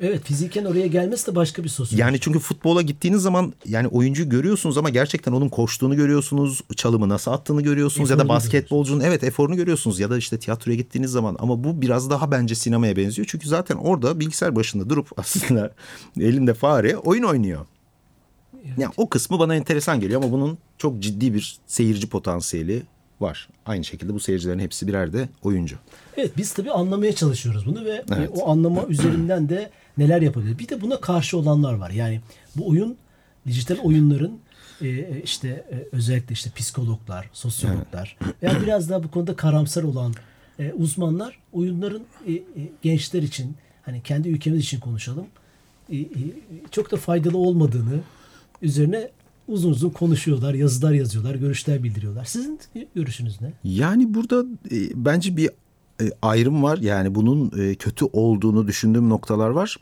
Evet 0.00 0.24
fiziken 0.24 0.64
oraya 0.64 0.86
gelmesi 0.86 1.26
de 1.26 1.34
başka 1.34 1.64
bir 1.64 1.68
sosyoloji. 1.68 2.00
Yani 2.00 2.20
çünkü 2.20 2.38
futbola 2.38 2.82
gittiğiniz 2.82 3.22
zaman 3.22 3.52
yani 3.66 3.88
oyuncu 3.88 4.28
görüyorsunuz 4.28 4.78
ama 4.78 4.90
gerçekten 4.90 5.32
onun 5.32 5.48
koştuğunu 5.48 5.96
görüyorsunuz, 5.96 6.60
çalımı 6.76 7.08
nasıl 7.08 7.30
attığını 7.30 7.62
görüyorsunuz 7.62 8.10
eforunu 8.10 8.22
ya 8.22 8.28
da 8.28 8.34
basketbolcunun 8.34 9.00
evet 9.00 9.24
eforunu 9.24 9.56
görüyorsunuz 9.56 10.00
ya 10.00 10.10
da 10.10 10.18
işte 10.18 10.38
tiyatroya 10.38 10.76
gittiğiniz 10.76 11.10
zaman 11.10 11.36
ama 11.38 11.64
bu 11.64 11.82
biraz 11.82 12.10
daha 12.10 12.30
bence 12.30 12.54
sinemaya 12.54 12.96
benziyor. 12.96 13.28
Çünkü 13.30 13.48
zaten 13.48 13.76
orada 13.76 14.20
bilgisayar 14.20 14.56
başında 14.56 14.90
durup 14.90 15.08
aslında 15.16 15.74
elinde 16.20 16.54
fare 16.54 16.96
oyun 16.96 17.22
oynuyor. 17.22 17.66
Evet. 18.66 18.78
Yani 18.78 18.92
o 18.96 19.08
kısmı 19.08 19.38
bana 19.38 19.54
enteresan 19.54 20.00
geliyor 20.00 20.22
ama 20.22 20.32
bunun 20.32 20.58
çok 20.78 21.00
ciddi 21.00 21.34
bir 21.34 21.58
seyirci 21.66 22.08
potansiyeli 22.08 22.82
var. 23.24 23.48
Aynı 23.66 23.84
şekilde 23.84 24.14
bu 24.14 24.20
seyircilerin 24.20 24.58
hepsi 24.58 24.86
birer 24.86 25.12
de 25.12 25.28
oyuncu. 25.42 25.76
Evet 26.16 26.36
biz 26.36 26.52
tabii 26.52 26.70
anlamaya 26.70 27.14
çalışıyoruz 27.14 27.66
bunu 27.66 27.84
ve 27.84 27.90
e, 27.90 28.04
evet. 28.16 28.30
o 28.34 28.50
anlama 28.50 28.84
üzerinden 28.88 29.48
de 29.48 29.70
neler 29.98 30.22
yapabilir. 30.22 30.58
Bir 30.58 30.68
de 30.68 30.80
buna 30.80 31.00
karşı 31.00 31.38
olanlar 31.38 31.74
var. 31.74 31.90
Yani 31.90 32.20
bu 32.56 32.68
oyun 32.68 32.96
dijital 33.46 33.78
oyunların 33.78 34.38
e, 34.80 34.88
e, 34.88 35.22
işte 35.24 35.64
özellikle 35.92 36.32
işte 36.32 36.50
psikologlar, 36.56 37.30
sosyologlar 37.32 38.16
evet. 38.24 38.34
veya 38.42 38.62
biraz 38.62 38.90
daha 38.90 39.02
bu 39.02 39.10
konuda 39.10 39.36
karamsar 39.36 39.82
olan 39.82 40.14
uzmanlar 40.74 41.38
oyunların 41.52 42.02
gençler 42.82 43.22
için 43.22 43.56
hani 43.82 44.02
kendi 44.02 44.28
ülkemiz 44.28 44.60
için 44.60 44.80
konuşalım 44.80 45.26
çok 46.70 46.90
da 46.90 46.96
faydalı 46.96 47.38
olmadığını 47.38 48.00
üzerine 48.62 49.10
uzun 49.48 49.70
uzun 49.70 49.90
konuşuyorlar, 49.90 50.54
yazılar 50.54 50.92
yazıyorlar, 50.92 51.34
görüşler 51.34 51.82
bildiriyorlar. 51.82 52.24
Sizin 52.24 52.60
görüşünüz 52.94 53.40
ne? 53.40 53.52
Yani 53.64 54.14
burada 54.14 54.44
e, 54.70 54.76
bence 54.94 55.36
bir 55.36 55.50
e, 56.00 56.10
ayrım 56.22 56.62
var. 56.62 56.78
Yani 56.78 57.14
bunun 57.14 57.52
e, 57.58 57.74
kötü 57.74 58.04
olduğunu 58.12 58.66
düşündüğüm 58.66 59.08
noktalar 59.08 59.48
var. 59.48 59.76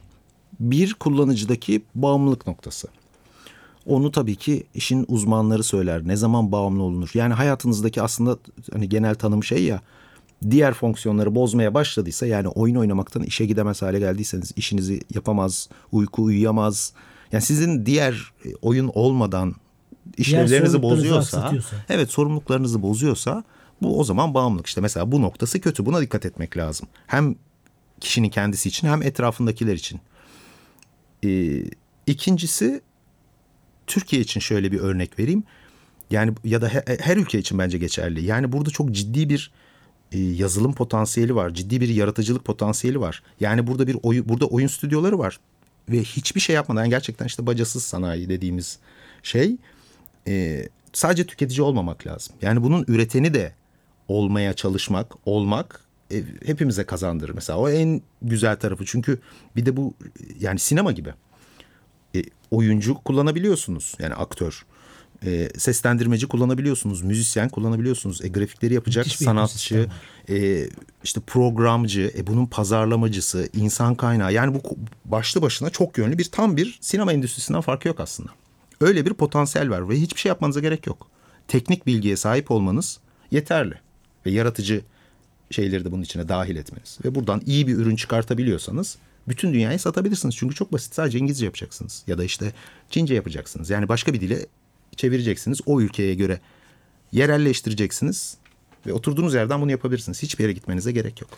Bir 0.61 0.95
kullanıcıdaki 0.95 1.83
bağımlılık 1.95 2.47
noktası. 2.47 2.89
Onu 3.87 4.11
tabii 4.11 4.37
ki 4.37 4.65
işin 4.75 5.05
uzmanları 5.09 5.63
söyler. 5.63 6.09
Ne 6.09 6.17
zaman 6.17 6.53
bağımlı 6.53 6.83
olunur? 6.83 7.11
Yani 7.15 7.35
hayatınızdaki 7.35 8.03
aslında 8.03 8.39
hani 8.73 8.89
genel 8.89 9.15
tanım 9.15 9.45
şey 9.45 9.65
ya 9.65 9.81
diğer 10.51 10.75
fonksiyonları 10.75 11.35
bozmaya 11.35 11.75
başladıysa 11.75 12.27
yani 12.27 12.49
oyun 12.49 12.75
oynamaktan 12.75 13.23
işe 13.23 13.47
gidemez 13.47 13.83
hale 13.83 13.99
geldiyseniz 13.99 14.53
işinizi 14.57 15.01
yapamaz, 15.15 15.69
uyku 15.93 16.23
uyuyamaz, 16.23 16.93
yani 17.33 17.43
sizin 17.43 17.87
diğer 17.87 18.33
e, 18.45 18.49
oyun 18.63 18.91
olmadan 18.95 19.55
işlevlerinizi 20.17 20.83
bozuyorsa, 20.83 21.53
evet 21.89 22.11
sorumluluklarınızı 22.11 22.83
bozuyorsa 22.83 23.45
bu 23.83 24.01
o 24.01 24.05
zaman 24.05 24.35
bağımlılık. 24.35 24.67
İşte 24.67 24.81
mesela 24.81 25.13
bu 25.13 25.23
noktası 25.23 25.61
kötü. 25.61 25.87
Buna 25.87 26.01
dikkat 26.01 26.27
etmek 26.27 26.57
lazım. 26.57 26.89
Hem 27.07 27.35
kişinin 28.01 28.29
kendisi 28.29 28.69
için 28.69 28.89
hem 28.89 29.03
etrafındakiler 29.03 29.75
için. 29.75 30.01
Ee, 31.25 31.65
ikincisi 32.07 32.81
Türkiye 33.87 34.23
için 34.23 34.41
şöyle 34.41 34.73
bir 34.73 34.81
örnek 34.81 35.19
vereyim. 35.19 35.45
Yani 36.11 36.35
ya 36.45 36.63
da 36.63 36.69
her, 36.69 36.83
her 37.01 37.17
ülke 37.17 37.39
için 37.39 37.59
bence 37.59 37.79
geçerli. 37.79 38.25
Yani 38.25 38.53
burada 38.53 38.71
çok 38.71 38.91
ciddi 38.91 39.29
bir 39.29 39.51
e, 40.13 40.19
yazılım 40.19 40.75
potansiyeli 40.75 41.35
var. 41.35 41.55
Ciddi 41.55 41.81
bir 41.81 41.89
yaratıcılık 41.89 42.45
potansiyeli 42.45 43.01
var. 43.01 43.23
Yani 43.41 43.67
burada 43.67 43.87
bir 43.87 43.97
oy, 44.03 44.29
burada 44.29 44.47
oyun 44.47 44.67
stüdyoları 44.67 45.19
var 45.19 45.39
ve 45.89 46.03
hiçbir 46.03 46.41
şey 46.41 46.57
yapmadan 46.57 46.91
gerçekten 46.91 47.27
işte 47.27 47.47
bacasız 47.47 47.83
sanayi 47.83 48.29
dediğimiz 48.29 48.79
şey 49.23 49.57
e, 50.29 50.69
sadece 50.93 51.27
tüketici 51.27 51.63
olmamak 51.63 52.07
lazım. 52.07 52.35
Yani 52.43 52.63
bunun 52.63 52.85
üreteni 52.89 53.35
de 53.35 53.55
olmaya 54.09 54.53
çalışmak, 54.53 55.15
olmak 55.27 55.81
e, 56.13 56.23
hepimize 56.47 56.85
kazandırır. 56.85 57.35
Mesela 57.35 57.59
o 57.59 57.69
en 57.69 58.03
güzel 58.23 58.57
tarafı 58.57 58.85
çünkü 58.87 59.19
bir 59.57 59.67
de 59.67 59.77
bu 59.77 59.95
yani 60.41 60.59
sinema 60.59 60.93
gibi. 60.93 61.15
E, 62.17 62.23
oyuncu 62.51 62.95
kullanabiliyorsunuz 62.95 63.95
yani 63.99 64.15
aktör. 64.15 64.67
E, 65.27 65.49
seslendirmeci 65.59 66.29
kullanabiliyorsunuz, 66.29 67.03
müzisyen 67.03 67.49
kullanabiliyorsunuz, 67.49 68.25
e, 68.25 68.29
grafikleri 68.29 68.75
yapacak 68.75 69.07
sanatçı, 69.07 69.89
e, 70.29 70.69
işte 71.05 71.21
programcı, 71.21 72.13
e, 72.17 72.27
bunun 72.27 72.47
pazarlamacısı, 72.47 73.49
insan 73.53 73.95
kaynağı. 73.95 74.33
Yani 74.33 74.55
bu 74.55 74.77
başlı 75.05 75.43
başına 75.43 75.71
çok 75.71 75.99
yönlü 75.99 76.19
bir 76.19 76.25
tam 76.25 76.57
bir 76.57 76.79
sinema 76.81 77.13
endüstrisinden 77.13 77.61
farkı 77.61 77.89
yok 77.89 78.01
aslında. 78.01 78.31
Öyle 78.81 79.07
bir 79.07 79.15
potansiyel 79.15 79.71
var 79.71 79.89
ve 79.89 80.01
hiçbir 80.01 80.21
şey 80.21 80.29
yapmanıza 80.29 80.61
gerek 80.61 80.87
yok. 80.87 81.07
Teknik 81.49 81.87
bilgiye 81.87 82.17
sahip 82.17 82.51
olmanız 82.51 82.99
yeterli 83.31 83.75
ve 84.27 84.31
yaratıcı 84.31 84.81
şeyleri 85.51 85.85
de 85.85 85.93
bunun 85.93 86.03
içine 86.03 86.29
dahil 86.29 86.57
etmeniz 86.57 86.99
ve 87.05 87.15
buradan 87.15 87.43
iyi 87.47 87.67
bir 87.67 87.75
ürün 87.75 87.97
çıkartabiliyorsanız 87.97 88.99
bütün 89.29 89.53
dünyaya 89.55 89.79
satabilirsiniz. 89.79 90.37
Çünkü 90.37 90.55
çok 90.55 90.73
basit 90.73 90.95
sadece 90.95 91.19
İngilizce 91.19 91.45
yapacaksınız 91.45 92.05
ya 92.07 92.19
da 92.19 92.25
işte 92.25 92.53
Çince 92.91 93.15
yapacaksınız. 93.15 93.71
Yani 93.71 93.89
başka 93.89 94.13
bir 94.13 94.21
dile 94.21 94.47
çevireceksiniz. 94.97 95.61
O 95.67 95.81
ülkeye 95.81 96.15
göre 96.15 96.41
yerelleştireceksiniz 97.13 98.37
ve 98.87 98.93
oturduğunuz 98.93 99.35
yerden 99.35 99.61
bunu 99.61 99.71
yapabilirsiniz. 99.71 100.23
Hiçbir 100.23 100.45
yere 100.45 100.53
gitmenize 100.53 100.93
gerek 100.93 101.21
yok. 101.21 101.31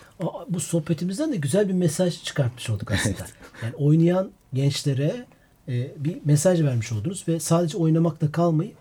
Bu 0.49 0.61
sohbetimizden 0.61 1.33
de 1.33 1.37
güzel 1.37 1.69
bir 1.69 1.75
mesaj 1.75 2.23
çıkartmış 2.23 2.71
olduk 2.71 2.91
aslında. 2.91 3.27
Yani 3.63 3.75
oynayan 3.75 4.31
gençlere 4.55 5.27
e, 5.69 5.91
bir 5.97 6.17
mesaj 6.25 6.63
vermiş 6.63 6.93
oldunuz 6.93 7.25
ve 7.29 7.41
sadece 7.41 7.77
oynamakla 7.77 8.33
kalmayıp 8.33 8.77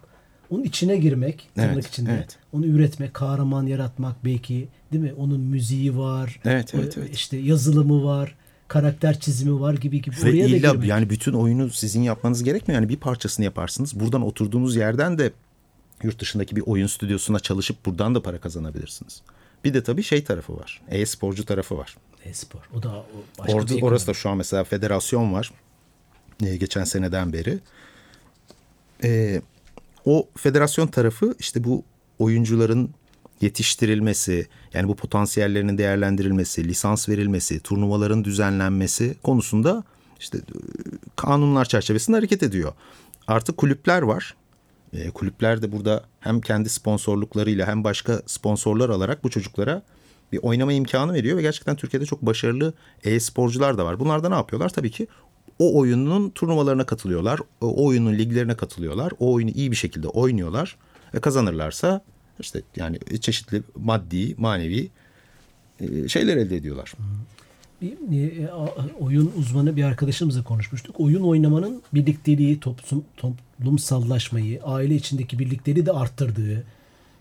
onun 0.50 0.64
içine 0.64 0.98
girmek, 0.98 1.50
tırnak 1.56 1.74
Evet, 1.74 1.88
içinde, 1.88 2.12
evet. 2.14 2.38
onu 2.52 2.66
üretmek, 2.66 3.14
kahraman 3.14 3.66
yaratmak 3.66 4.26
belki, 4.26 4.68
değil 4.92 5.04
mi? 5.04 5.14
Onun 5.14 5.40
müziği 5.40 5.98
var, 5.98 6.40
Evet, 6.46 6.76
evet, 6.76 6.98
e, 6.98 7.02
evet. 7.02 7.16
işte 7.16 7.38
yazılımı 7.38 8.04
var, 8.04 8.36
karakter 8.68 9.20
çizimi 9.20 9.60
var 9.60 9.74
gibi 9.74 10.02
gibi. 10.02 10.16
Ve 10.16 10.22
Oraya 10.22 10.44
da 10.44 10.48
illa 10.48 10.72
girmek. 10.72 10.90
yani 10.90 11.10
bütün 11.10 11.34
oyunu 11.34 11.70
sizin 11.70 12.02
yapmanız 12.02 12.44
gerekmiyor. 12.44 12.82
Yani 12.82 12.90
bir 12.90 12.98
parçasını 12.98 13.46
yaparsınız. 13.46 14.00
Buradan 14.00 14.22
oturduğunuz 14.22 14.76
yerden 14.76 15.18
de 15.18 15.32
yurt 16.04 16.20
dışındaki 16.20 16.56
bir 16.56 16.64
oyun 16.66 16.88
stüdyosuna 16.88 17.40
çalışıp 17.40 17.86
buradan 17.86 18.16
da 18.16 18.22
para 18.24 18.40
kazanabilirsiniz. 18.40 19.22
Bir 19.64 19.74
de 19.74 19.84
tabii 19.84 20.04
şey 20.04 20.24
tarafı 20.24 20.58
var. 20.58 20.82
E-sporcu 20.90 21.46
tarafı 21.46 21.78
var. 21.78 21.98
E-spor. 22.26 22.60
O 22.76 22.84
da 22.84 22.90
o 22.90 23.06
başka 23.40 23.54
Orada, 23.54 23.76
bir 23.76 23.82
orası 23.82 24.08
da 24.08 24.14
şu 24.14 24.30
an 24.30 24.38
mesela 24.38 24.64
federasyon 24.64 25.34
var. 25.34 25.52
Ee, 26.46 26.58
geçen 26.58 26.84
seneden 26.84 27.34
beri. 27.34 27.60
Ee, 29.04 29.42
o 30.06 30.28
federasyon 30.38 30.88
tarafı 30.88 31.36
işte 31.40 31.64
bu 31.64 31.84
oyuncuların 32.20 32.90
yetiştirilmesi, 33.42 34.48
yani 34.74 34.88
bu 34.88 34.96
potansiyellerinin 34.96 35.78
değerlendirilmesi, 35.78 36.68
lisans 36.68 37.10
verilmesi, 37.10 37.60
turnuvaların 37.60 38.24
düzenlenmesi 38.24 39.16
konusunda 39.24 39.84
işte 40.20 40.38
e, 40.38 40.42
kanunlar 41.16 41.66
çerçevesinde 41.66 42.18
hareket 42.18 42.44
ediyor. 42.44 42.74
Artık 43.28 43.58
kulüpler 43.58 44.02
var. 44.02 44.36
E, 44.94 45.10
kulüpler 45.10 45.62
de 45.62 45.72
burada 45.72 46.04
hem 46.20 46.42
kendi 46.42 46.70
sponsorluklarıyla 46.70 47.68
hem 47.68 47.84
başka 47.84 48.22
sponsorlar 48.26 48.90
alarak 48.90 49.24
bu 49.24 49.30
çocuklara 49.30 49.84
bir 50.32 50.40
oynama 50.42 50.74
imkanı 50.74 51.14
veriyor 51.14 51.38
ve 51.38 51.42
gerçekten 51.42 51.76
Türkiye'de 51.76 52.06
çok 52.06 52.22
başarılı 52.22 52.74
e-sporcular 53.04 53.78
da 53.78 53.86
var. 53.86 54.00
Bunlar 54.00 54.24
da 54.24 54.30
ne 54.30 54.36
yapıyorlar? 54.36 54.70
Tabii 54.70 54.92
ki 54.92 55.08
o 55.60 55.80
oyunun 55.80 56.30
turnuvalarına 56.30 56.86
katılıyorlar. 56.86 57.40
O 57.62 57.86
oyunun 57.86 58.14
liglerine 58.14 58.56
katılıyorlar. 58.56 59.14
O 59.20 59.34
oyunu 59.34 59.50
iyi 59.50 59.72
bir 59.72 59.76
şekilde 59.76 60.08
oynuyorlar 60.08 60.78
ve 61.14 61.22
kazanırlarsa 61.22 62.02
işte 62.40 62.62
yani 62.76 63.00
çeşitli 63.22 63.64
maddi, 63.76 64.36
manevi 64.38 64.90
e, 65.80 66.08
şeyler 66.08 66.38
elde 66.38 66.56
ediyorlar. 66.56 66.94
Bir 67.82 68.38
e, 68.40 68.52
a- 68.52 68.88
oyun 69.00 69.32
uzmanı 69.38 69.76
bir 69.76 69.84
arkadaşımızla 69.84 70.44
konuşmuştuk. 70.44 71.00
Oyun 71.00 71.22
oynamanın 71.24 71.82
birlikteliği, 71.94 72.60
toplum, 72.60 73.06
toplumsallaşmayı, 73.18 74.64
aile 74.64 74.96
içindeki 74.96 75.40
birlikleri 75.40 75.86
de 75.86 75.92
arttırdığı, 75.92 76.64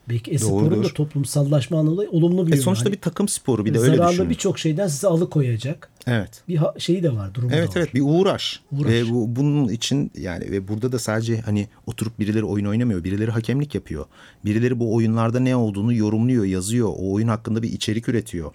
belki 0.09 0.31
e-sporun 0.31 0.85
da 0.85 0.89
toplumsallaşma 0.89 1.79
anlamında 1.79 2.11
olumlu 2.11 2.47
bir 2.47 2.53
E 2.53 2.55
yönü. 2.55 2.65
sonuçta 2.65 2.85
Hani 2.85 2.93
bir 2.95 3.01
takım 3.01 3.29
sporu 3.29 3.65
bir 3.65 3.75
de 3.75 3.79
öyle 3.79 3.97
zararlı 3.97 4.13
düşünün. 4.13 4.31
birçok 4.31 4.59
şeyden 4.59 4.89
sizi 4.89 5.07
alıkoyacak 5.07 5.89
Evet. 6.07 6.43
bir 6.49 6.61
şeyi 6.79 7.03
de 7.03 7.13
var, 7.15 7.35
durumu 7.35 7.53
Evet 7.55 7.69
var. 7.69 7.75
evet 7.77 7.95
bir 7.95 8.01
uğraş. 8.05 8.61
Uğraş. 8.73 8.93
Ve 8.93 9.11
bu, 9.11 9.37
bunun 9.37 9.69
için 9.69 10.11
yani 10.19 10.51
ve 10.51 10.69
burada 10.69 10.93
da 10.93 10.99
sadece 10.99 11.41
hani 11.41 11.69
oturup 11.87 12.19
birileri 12.19 12.45
oyun 12.45 12.67
oynamıyor. 12.67 13.05
Birileri 13.05 13.31
hakemlik 13.31 13.75
yapıyor. 13.75 14.07
Birileri 14.45 14.81
bu 14.81 14.95
oyunlarda 14.95 15.41
ne 15.41 15.57
olduğunu 15.57 15.93
yorumluyor, 15.93 16.45
yazıyor. 16.45 16.89
O 16.89 17.13
oyun 17.13 17.29
hakkında 17.29 17.63
bir 17.63 17.73
içerik 17.73 18.09
üretiyor. 18.09 18.53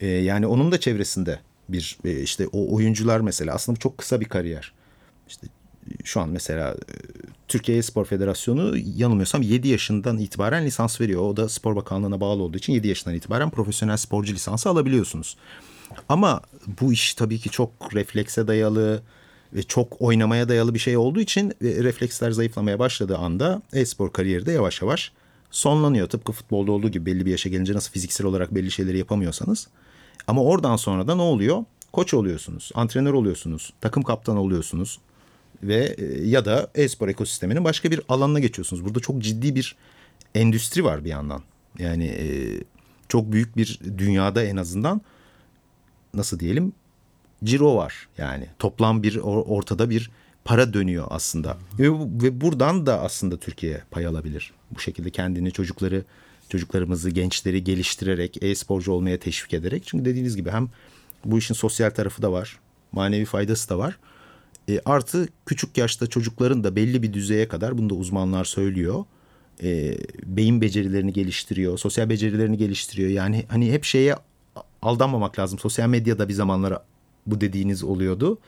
Ee, 0.00 0.06
yani 0.06 0.46
onun 0.46 0.72
da 0.72 0.80
çevresinde 0.80 1.40
bir 1.68 1.98
e, 2.04 2.20
işte 2.20 2.46
o 2.52 2.74
oyuncular 2.74 3.20
mesela 3.20 3.54
aslında 3.54 3.76
bu 3.76 3.80
çok 3.80 3.98
kısa 3.98 4.20
bir 4.20 4.24
kariyer. 4.26 4.72
İşte 5.28 5.46
şu 6.04 6.20
an 6.20 6.28
mesela 6.28 6.70
e, 6.70 6.94
Türkiye 7.48 7.82
Spor 7.82 8.04
Federasyonu 8.04 8.76
yanılmıyorsam 8.96 9.42
7 9.42 9.68
yaşından 9.68 10.18
itibaren 10.18 10.64
lisans 10.64 11.00
veriyor. 11.00 11.22
O 11.22 11.36
da 11.36 11.48
Spor 11.48 11.76
Bakanlığı'na 11.76 12.20
bağlı 12.20 12.42
olduğu 12.42 12.56
için 12.56 12.72
7 12.72 12.88
yaşından 12.88 13.16
itibaren 13.16 13.50
profesyonel 13.50 13.96
sporcu 13.96 14.34
lisansı 14.34 14.68
alabiliyorsunuz. 14.68 15.36
Ama 16.08 16.40
bu 16.80 16.92
iş 16.92 17.14
tabii 17.14 17.38
ki 17.38 17.50
çok 17.50 17.94
reflekse 17.94 18.48
dayalı 18.48 19.02
ve 19.52 19.62
çok 19.62 20.02
oynamaya 20.02 20.48
dayalı 20.48 20.74
bir 20.74 20.78
şey 20.78 20.96
olduğu 20.96 21.20
için 21.20 21.50
e, 21.50 21.54
refleksler 21.60 22.30
zayıflamaya 22.30 22.78
başladığı 22.78 23.16
anda 23.16 23.62
e-spor 23.72 24.12
kariyeri 24.12 24.46
de 24.46 24.52
yavaş 24.52 24.82
yavaş 24.82 25.12
sonlanıyor. 25.50 26.08
Tıpkı 26.08 26.32
futbolda 26.32 26.72
olduğu 26.72 26.88
gibi 26.88 27.06
belli 27.06 27.26
bir 27.26 27.30
yaşa 27.30 27.48
gelince 27.48 27.74
nasıl 27.74 27.92
fiziksel 27.92 28.26
olarak 28.26 28.54
belli 28.54 28.70
şeyleri 28.70 28.98
yapamıyorsanız. 28.98 29.68
Ama 30.26 30.42
oradan 30.42 30.76
sonra 30.76 31.08
da 31.08 31.14
ne 31.14 31.22
oluyor? 31.22 31.64
Koç 31.92 32.14
oluyorsunuz, 32.14 32.70
antrenör 32.74 33.12
oluyorsunuz, 33.12 33.72
takım 33.80 34.02
kaptanı 34.02 34.40
oluyorsunuz 34.40 34.98
ve 35.62 35.94
e, 35.98 36.28
ya 36.28 36.44
da 36.44 36.70
e-spor 36.74 37.08
ekosisteminin 37.08 37.64
başka 37.64 37.90
bir 37.90 38.00
alanına 38.08 38.40
geçiyorsunuz. 38.40 38.84
Burada 38.84 39.00
çok 39.00 39.18
ciddi 39.22 39.54
bir 39.54 39.76
endüstri 40.34 40.84
var 40.84 41.04
bir 41.04 41.10
yandan. 41.10 41.42
Yani 41.78 42.04
e, 42.06 42.26
çok 43.08 43.32
büyük 43.32 43.56
bir 43.56 43.80
dünyada 43.98 44.44
en 44.44 44.56
azından 44.56 45.00
nasıl 46.14 46.38
diyelim 46.38 46.72
ciro 47.44 47.76
var. 47.76 48.08
Yani 48.18 48.46
toplam 48.58 49.02
bir 49.02 49.14
or- 49.14 49.44
ortada 49.44 49.90
bir 49.90 50.10
para 50.44 50.72
dönüyor 50.72 51.06
aslında. 51.10 51.56
Ve, 51.78 51.90
ve 51.92 52.40
buradan 52.40 52.86
da 52.86 53.00
aslında 53.00 53.36
Türkiye 53.36 53.82
pay 53.90 54.06
alabilir. 54.06 54.52
Bu 54.70 54.80
şekilde 54.80 55.10
kendini 55.10 55.52
çocukları 55.52 56.04
çocuklarımızı 56.48 57.10
gençleri 57.10 57.64
geliştirerek 57.64 58.42
e-sporcu 58.42 58.92
olmaya 58.92 59.18
teşvik 59.18 59.54
ederek. 59.54 59.82
Çünkü 59.86 60.04
dediğiniz 60.04 60.36
gibi 60.36 60.50
hem 60.50 60.68
bu 61.24 61.38
işin 61.38 61.54
sosyal 61.54 61.90
tarafı 61.90 62.22
da 62.22 62.32
var 62.32 62.58
manevi 62.92 63.24
faydası 63.24 63.68
da 63.68 63.78
var 63.78 63.98
e, 64.68 64.80
artı 64.84 65.28
küçük 65.46 65.78
yaşta 65.78 66.06
çocukların 66.06 66.64
da 66.64 66.76
belli 66.76 67.02
bir 67.02 67.12
düzeye 67.12 67.48
kadar 67.48 67.78
bunu 67.78 67.90
da 67.90 67.94
uzmanlar 67.94 68.44
söylüyor 68.44 69.04
e, 69.62 69.98
beyin 70.24 70.60
becerilerini 70.60 71.12
geliştiriyor, 71.12 71.78
sosyal 71.78 72.08
becerilerini 72.08 72.58
geliştiriyor. 72.58 73.10
Yani 73.10 73.44
hani 73.48 73.72
hep 73.72 73.84
şeye 73.84 74.16
aldanmamak 74.82 75.38
lazım. 75.38 75.58
Sosyal 75.58 75.88
medyada 75.88 76.28
bir 76.28 76.34
zamanlara 76.34 76.84
bu 77.26 77.40
dediğiniz 77.40 77.84
oluyordu. 77.84 78.38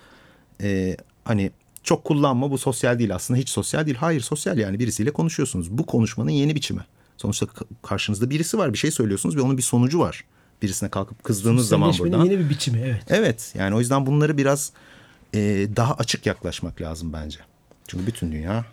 E, 0.62 0.96
hani 1.24 1.50
çok 1.82 2.04
kullanma 2.04 2.50
bu 2.50 2.58
sosyal 2.58 2.98
değil 2.98 3.14
aslında 3.14 3.40
hiç 3.40 3.48
sosyal 3.48 3.86
değil. 3.86 3.96
Hayır 3.96 4.20
sosyal 4.20 4.58
yani 4.58 4.78
birisiyle 4.78 5.10
konuşuyorsunuz. 5.10 5.78
Bu 5.78 5.86
konuşmanın 5.86 6.30
yeni 6.30 6.54
biçimi. 6.54 6.80
Sonuçta 7.16 7.46
karşınızda 7.82 8.30
birisi 8.30 8.58
var 8.58 8.72
bir 8.72 8.78
şey 8.78 8.90
söylüyorsunuz 8.90 9.36
ve 9.36 9.40
onun 9.40 9.56
bir 9.56 9.62
sonucu 9.62 9.98
var. 9.98 10.24
Birisine 10.62 10.88
kalkıp 10.88 11.24
kızdığınız 11.24 11.68
zaman 11.68 11.94
buradan. 11.98 12.24
yeni 12.24 12.38
bir 12.38 12.50
biçimi 12.50 12.78
evet. 12.78 13.04
Evet 13.08 13.54
yani 13.58 13.74
o 13.74 13.80
yüzden 13.80 14.06
bunları 14.06 14.36
biraz 14.36 14.72
e, 15.34 15.40
daha 15.76 15.94
açık 15.94 16.26
yaklaşmak 16.26 16.80
lazım 16.80 17.12
bence. 17.12 17.38
Çünkü 17.88 18.06
bütün 18.06 18.32
dünya 18.32 18.64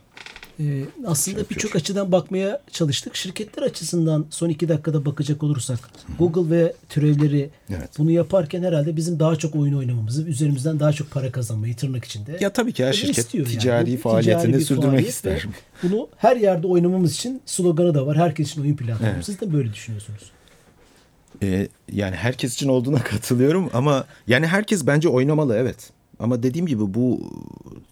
Ee, 0.60 0.84
aslında 1.06 1.40
yapıyor. 1.40 1.58
birçok 1.60 1.76
açıdan 1.76 2.12
bakmaya 2.12 2.62
çalıştık. 2.72 3.16
Şirketler 3.16 3.64
açısından 3.64 4.26
son 4.30 4.50
iki 4.50 4.70
dakikada 4.70 5.06
bakacak 5.06 5.44
olursak 5.44 5.80
Google 6.20 6.56
ve 6.56 6.74
türevleri 6.90 7.50
Evet. 7.70 7.90
bunu 7.98 8.12
yaparken 8.12 8.64
herhalde 8.64 8.96
bizim 8.96 9.20
daha 9.20 9.36
çok 9.36 9.56
oyun 9.56 9.74
oynamamızı, 9.74 10.24
üzerimizden 10.24 10.80
daha 10.80 10.94
çok 10.94 11.12
para 11.12 11.32
kazanmayı 11.32 11.76
tırnak 11.76 12.06
içinde. 12.06 12.38
Ya 12.40 12.54
tabii 12.54 12.74
ki 12.74 12.86
her 12.86 12.94
şirket 12.94 13.34
yani. 13.34 13.46
ticari 13.48 13.86
bir 13.86 13.98
faaliyetini 13.98 14.46
ticari 14.46 14.66
sürdürmek 14.66 14.90
faaliyet 14.92 15.10
ister. 15.10 15.46
Bunu 15.84 16.10
her 16.18 16.38
yerde 16.38 16.68
oynamamız 16.68 17.14
için 17.14 17.42
sloganı 17.46 17.94
da 17.96 18.06
var. 18.08 18.18
Herkes 18.18 18.52
için 18.52 18.62
oyun 18.62 18.76
platformu. 18.76 19.12
Evet. 19.16 19.26
Siz 19.26 19.42
de 19.42 19.54
böyle 19.54 19.74
düşünüyorsunuz. 19.74 20.32
Ee, 21.44 21.68
yani 21.92 22.16
herkes 22.16 22.54
için 22.54 22.70
olduğuna 22.70 23.00
katılıyorum 23.04 23.70
ama 23.74 24.06
yani 24.28 24.48
herkes 24.48 24.88
bence 24.88 25.10
oynamalı 25.10 25.56
evet. 25.56 25.90
Ama 26.20 26.44
dediğim 26.44 26.68
gibi 26.68 26.94
bu 26.94 27.22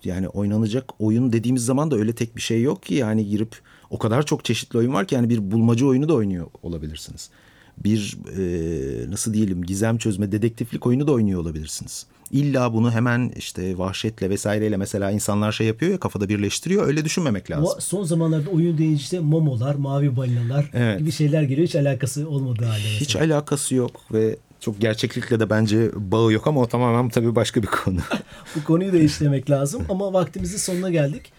yani 0.03 0.27
oynanacak 0.27 1.01
oyun 1.01 1.33
dediğimiz 1.33 1.65
zaman 1.65 1.91
da 1.91 1.95
öyle 1.95 2.13
tek 2.15 2.35
bir 2.35 2.41
şey 2.41 2.61
yok 2.61 2.83
ki 2.83 2.93
yani 2.93 3.25
girip 3.29 3.55
o 3.89 3.97
kadar 3.97 4.25
çok 4.25 4.45
çeşitli 4.45 4.77
oyun 4.77 4.93
var 4.93 5.07
ki 5.07 5.15
yani 5.15 5.29
bir 5.29 5.51
bulmaca 5.51 5.85
oyunu 5.85 6.09
da 6.09 6.13
oynuyor 6.13 6.47
olabilirsiniz. 6.63 7.29
Bir 7.77 8.17
e, 8.37 9.11
nasıl 9.11 9.33
diyelim 9.33 9.63
gizem 9.63 9.97
çözme 9.97 10.31
dedektiflik 10.31 10.87
oyunu 10.87 11.07
da 11.07 11.11
oynuyor 11.11 11.41
olabilirsiniz. 11.41 12.05
İlla 12.31 12.73
bunu 12.73 12.91
hemen 12.91 13.31
işte 13.37 13.77
vahşetle 13.77 14.29
vesaireyle 14.29 14.77
mesela 14.77 15.11
insanlar 15.11 15.51
şey 15.51 15.67
yapıyor 15.67 15.91
ya 15.91 15.99
kafada 15.99 16.29
birleştiriyor 16.29 16.87
öyle 16.87 17.05
düşünmemek 17.05 17.51
lazım. 17.51 17.79
Son 17.79 18.03
zamanlarda 18.03 18.49
oyun 18.49 18.77
deyince 18.77 19.01
işte 19.01 19.19
momolar, 19.19 19.75
mavi 19.75 20.15
balinalar 20.15 20.69
Evet. 20.73 20.99
gibi 20.99 21.11
şeyler 21.11 21.43
geliyor. 21.43 21.67
Hiç 21.67 21.75
alakası 21.75 22.29
olmadığı 22.29 22.65
halde. 22.65 22.77
mesela. 22.83 22.99
Hiç 22.99 23.15
alakası 23.15 23.75
yok 23.75 24.01
ve 24.13 24.37
çok 24.63 24.81
gerçeklikle 24.81 25.39
de 25.39 25.49
bence 25.49 25.91
bağı 25.95 26.31
yok 26.31 26.47
ama 26.47 26.61
o 26.61 26.67
tamamen 26.67 27.09
tabii 27.09 27.35
başka 27.35 27.61
bir 27.61 27.67
konu. 27.67 27.99
Bu 28.55 28.63
konuyu 28.63 28.93
da 28.93 28.97
işlemek 28.97 29.49
lazım 29.49 29.83
ama 29.89 30.13
vaktimizin 30.13 30.57
sonuna 30.57 30.89
geldik. 30.89 31.31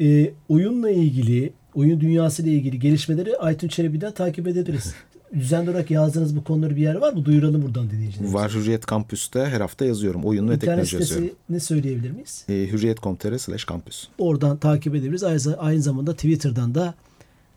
Ee, 0.00 0.30
oyunla 0.48 0.90
ilgili, 0.90 1.52
oyun 1.74 2.00
dünyasıyla 2.00 2.52
ilgili 2.52 2.78
gelişmeleri 2.78 3.36
Aytun 3.36 3.68
Çelebi'den 3.68 4.12
takip 4.12 4.48
edebiliriz. 4.48 4.94
Düzenli 5.34 5.70
olarak 5.70 5.90
yazdığınız 5.90 6.36
bu 6.36 6.44
konuları 6.44 6.76
bir 6.76 6.82
yer 6.82 6.94
var 6.94 7.12
mı? 7.12 7.24
Duyuralım 7.24 7.62
buradan 7.62 7.90
dinleyicilerimize. 7.90 8.34
Var 8.34 8.52
Hürriyet 8.52 8.86
Kampüs'te 8.86 9.44
her 9.44 9.60
hafta 9.60 9.84
yazıyorum. 9.84 10.24
Oyun 10.24 10.48
ve 10.48 10.54
İnternet 10.54 10.60
teknoloji 10.60 10.96
yazıyorum. 10.96 11.28
sitesini 11.28 11.60
söyleyebilir 11.60 12.10
miyiz? 12.10 12.44
E, 12.48 12.52
Hürriyet.com.tr 12.52 13.38
slash 13.38 13.64
kampüs. 13.64 14.08
Oradan 14.18 14.56
takip 14.56 14.94
edebiliriz. 14.94 15.22
Aynı, 15.22 15.58
aynı 15.58 15.82
zamanda 15.82 16.14
Twitter'dan 16.14 16.74
da 16.74 16.94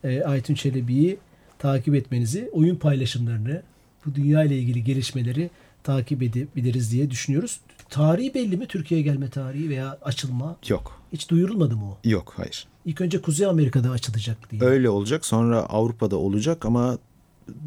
e, 0.04 0.22
Aytun 0.22 0.54
Çelebi'yi 0.54 1.18
takip 1.58 1.94
etmenizi, 1.94 2.50
oyun 2.52 2.76
paylaşımlarını, 2.76 3.62
bu 4.06 4.14
dünya 4.14 4.44
ile 4.44 4.58
ilgili 4.58 4.84
gelişmeleri 4.84 5.50
takip 5.82 6.22
edebiliriz 6.22 6.92
diye 6.92 7.10
düşünüyoruz. 7.10 7.60
Tarihi 7.90 8.34
belli 8.34 8.56
mi? 8.56 8.66
Türkiye'ye 8.66 9.04
gelme 9.04 9.30
tarihi 9.30 9.70
veya 9.70 9.98
açılma? 10.02 10.56
Yok. 10.68 11.00
Hiç 11.12 11.30
duyurulmadı 11.30 11.76
mı 11.76 11.84
o? 11.84 11.98
Yok 12.08 12.34
hayır. 12.36 12.66
İlk 12.84 13.00
önce 13.00 13.22
Kuzey 13.22 13.46
Amerika'da 13.46 13.90
açılacak 13.90 14.50
diye. 14.50 14.62
Öyle 14.62 14.88
olacak 14.88 15.26
sonra 15.26 15.60
Avrupa'da 15.60 16.16
olacak 16.16 16.66
ama 16.66 16.98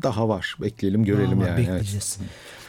daha 0.03 0.29
var. 0.29 0.55
Bekleyelim 0.61 1.05
görelim 1.05 1.31
Ama 1.31 1.47
yani. 1.47 1.57
Bekleyeceğiz. 1.57 2.19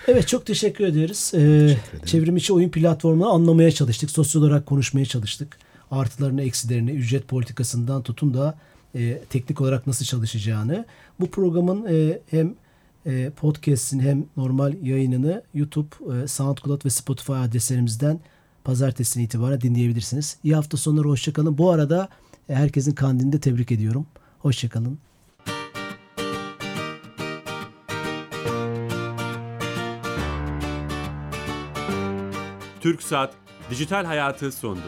Evet. 0.09 0.29
çok 0.29 0.47
teşekkür 0.47 0.85
ederiz. 0.85 1.33
Ee, 1.35 1.77
çevrim 2.07 2.37
içi 2.37 2.53
oyun 2.53 2.69
platformunu 2.69 3.29
anlamaya 3.29 3.71
çalıştık. 3.71 4.11
Sosyal 4.11 4.43
olarak 4.43 4.67
konuşmaya 4.67 5.05
çalıştık. 5.05 5.59
Artılarını, 5.91 6.43
eksilerini, 6.43 6.91
ücret 6.91 7.29
politikasından 7.29 8.03
tutun 8.03 8.35
da 8.35 8.59
e, 8.95 9.19
teknik 9.31 9.61
olarak 9.61 9.87
nasıl 9.87 10.05
çalışacağını. 10.05 10.87
Bu 11.21 11.31
programın 11.31 11.87
e, 11.91 12.19
hem 12.31 12.55
e, 13.09 13.31
podcast'in 13.31 14.01
hem 14.01 14.27
normal 14.37 14.75
yayınını 14.83 15.43
YouTube, 15.55 16.23
e, 16.23 16.27
SoundCloud 16.27 16.85
ve 16.85 16.91
Spotify 16.91 17.33
adreslerimizden 17.33 18.21
pazartesiden 18.65 19.25
itibaren 19.25 19.61
dinleyebilirsiniz. 19.61 20.39
İyi 20.45 20.55
hafta 20.55 20.77
sonları, 20.77 21.09
hoşçakalın. 21.09 21.59
Bu 21.59 21.71
arada 21.71 22.09
e, 22.49 22.55
herkesin 22.55 22.93
kandilini 22.93 23.33
de 23.33 23.41
tebrik 23.41 23.73
ediyorum. 23.73 24.07
Hoşçakalın. 24.39 24.99
Türk 32.81 33.03
Saat 33.03 33.35
Dijital 33.71 34.05
Hayatı 34.05 34.53
sondu. 34.53 34.81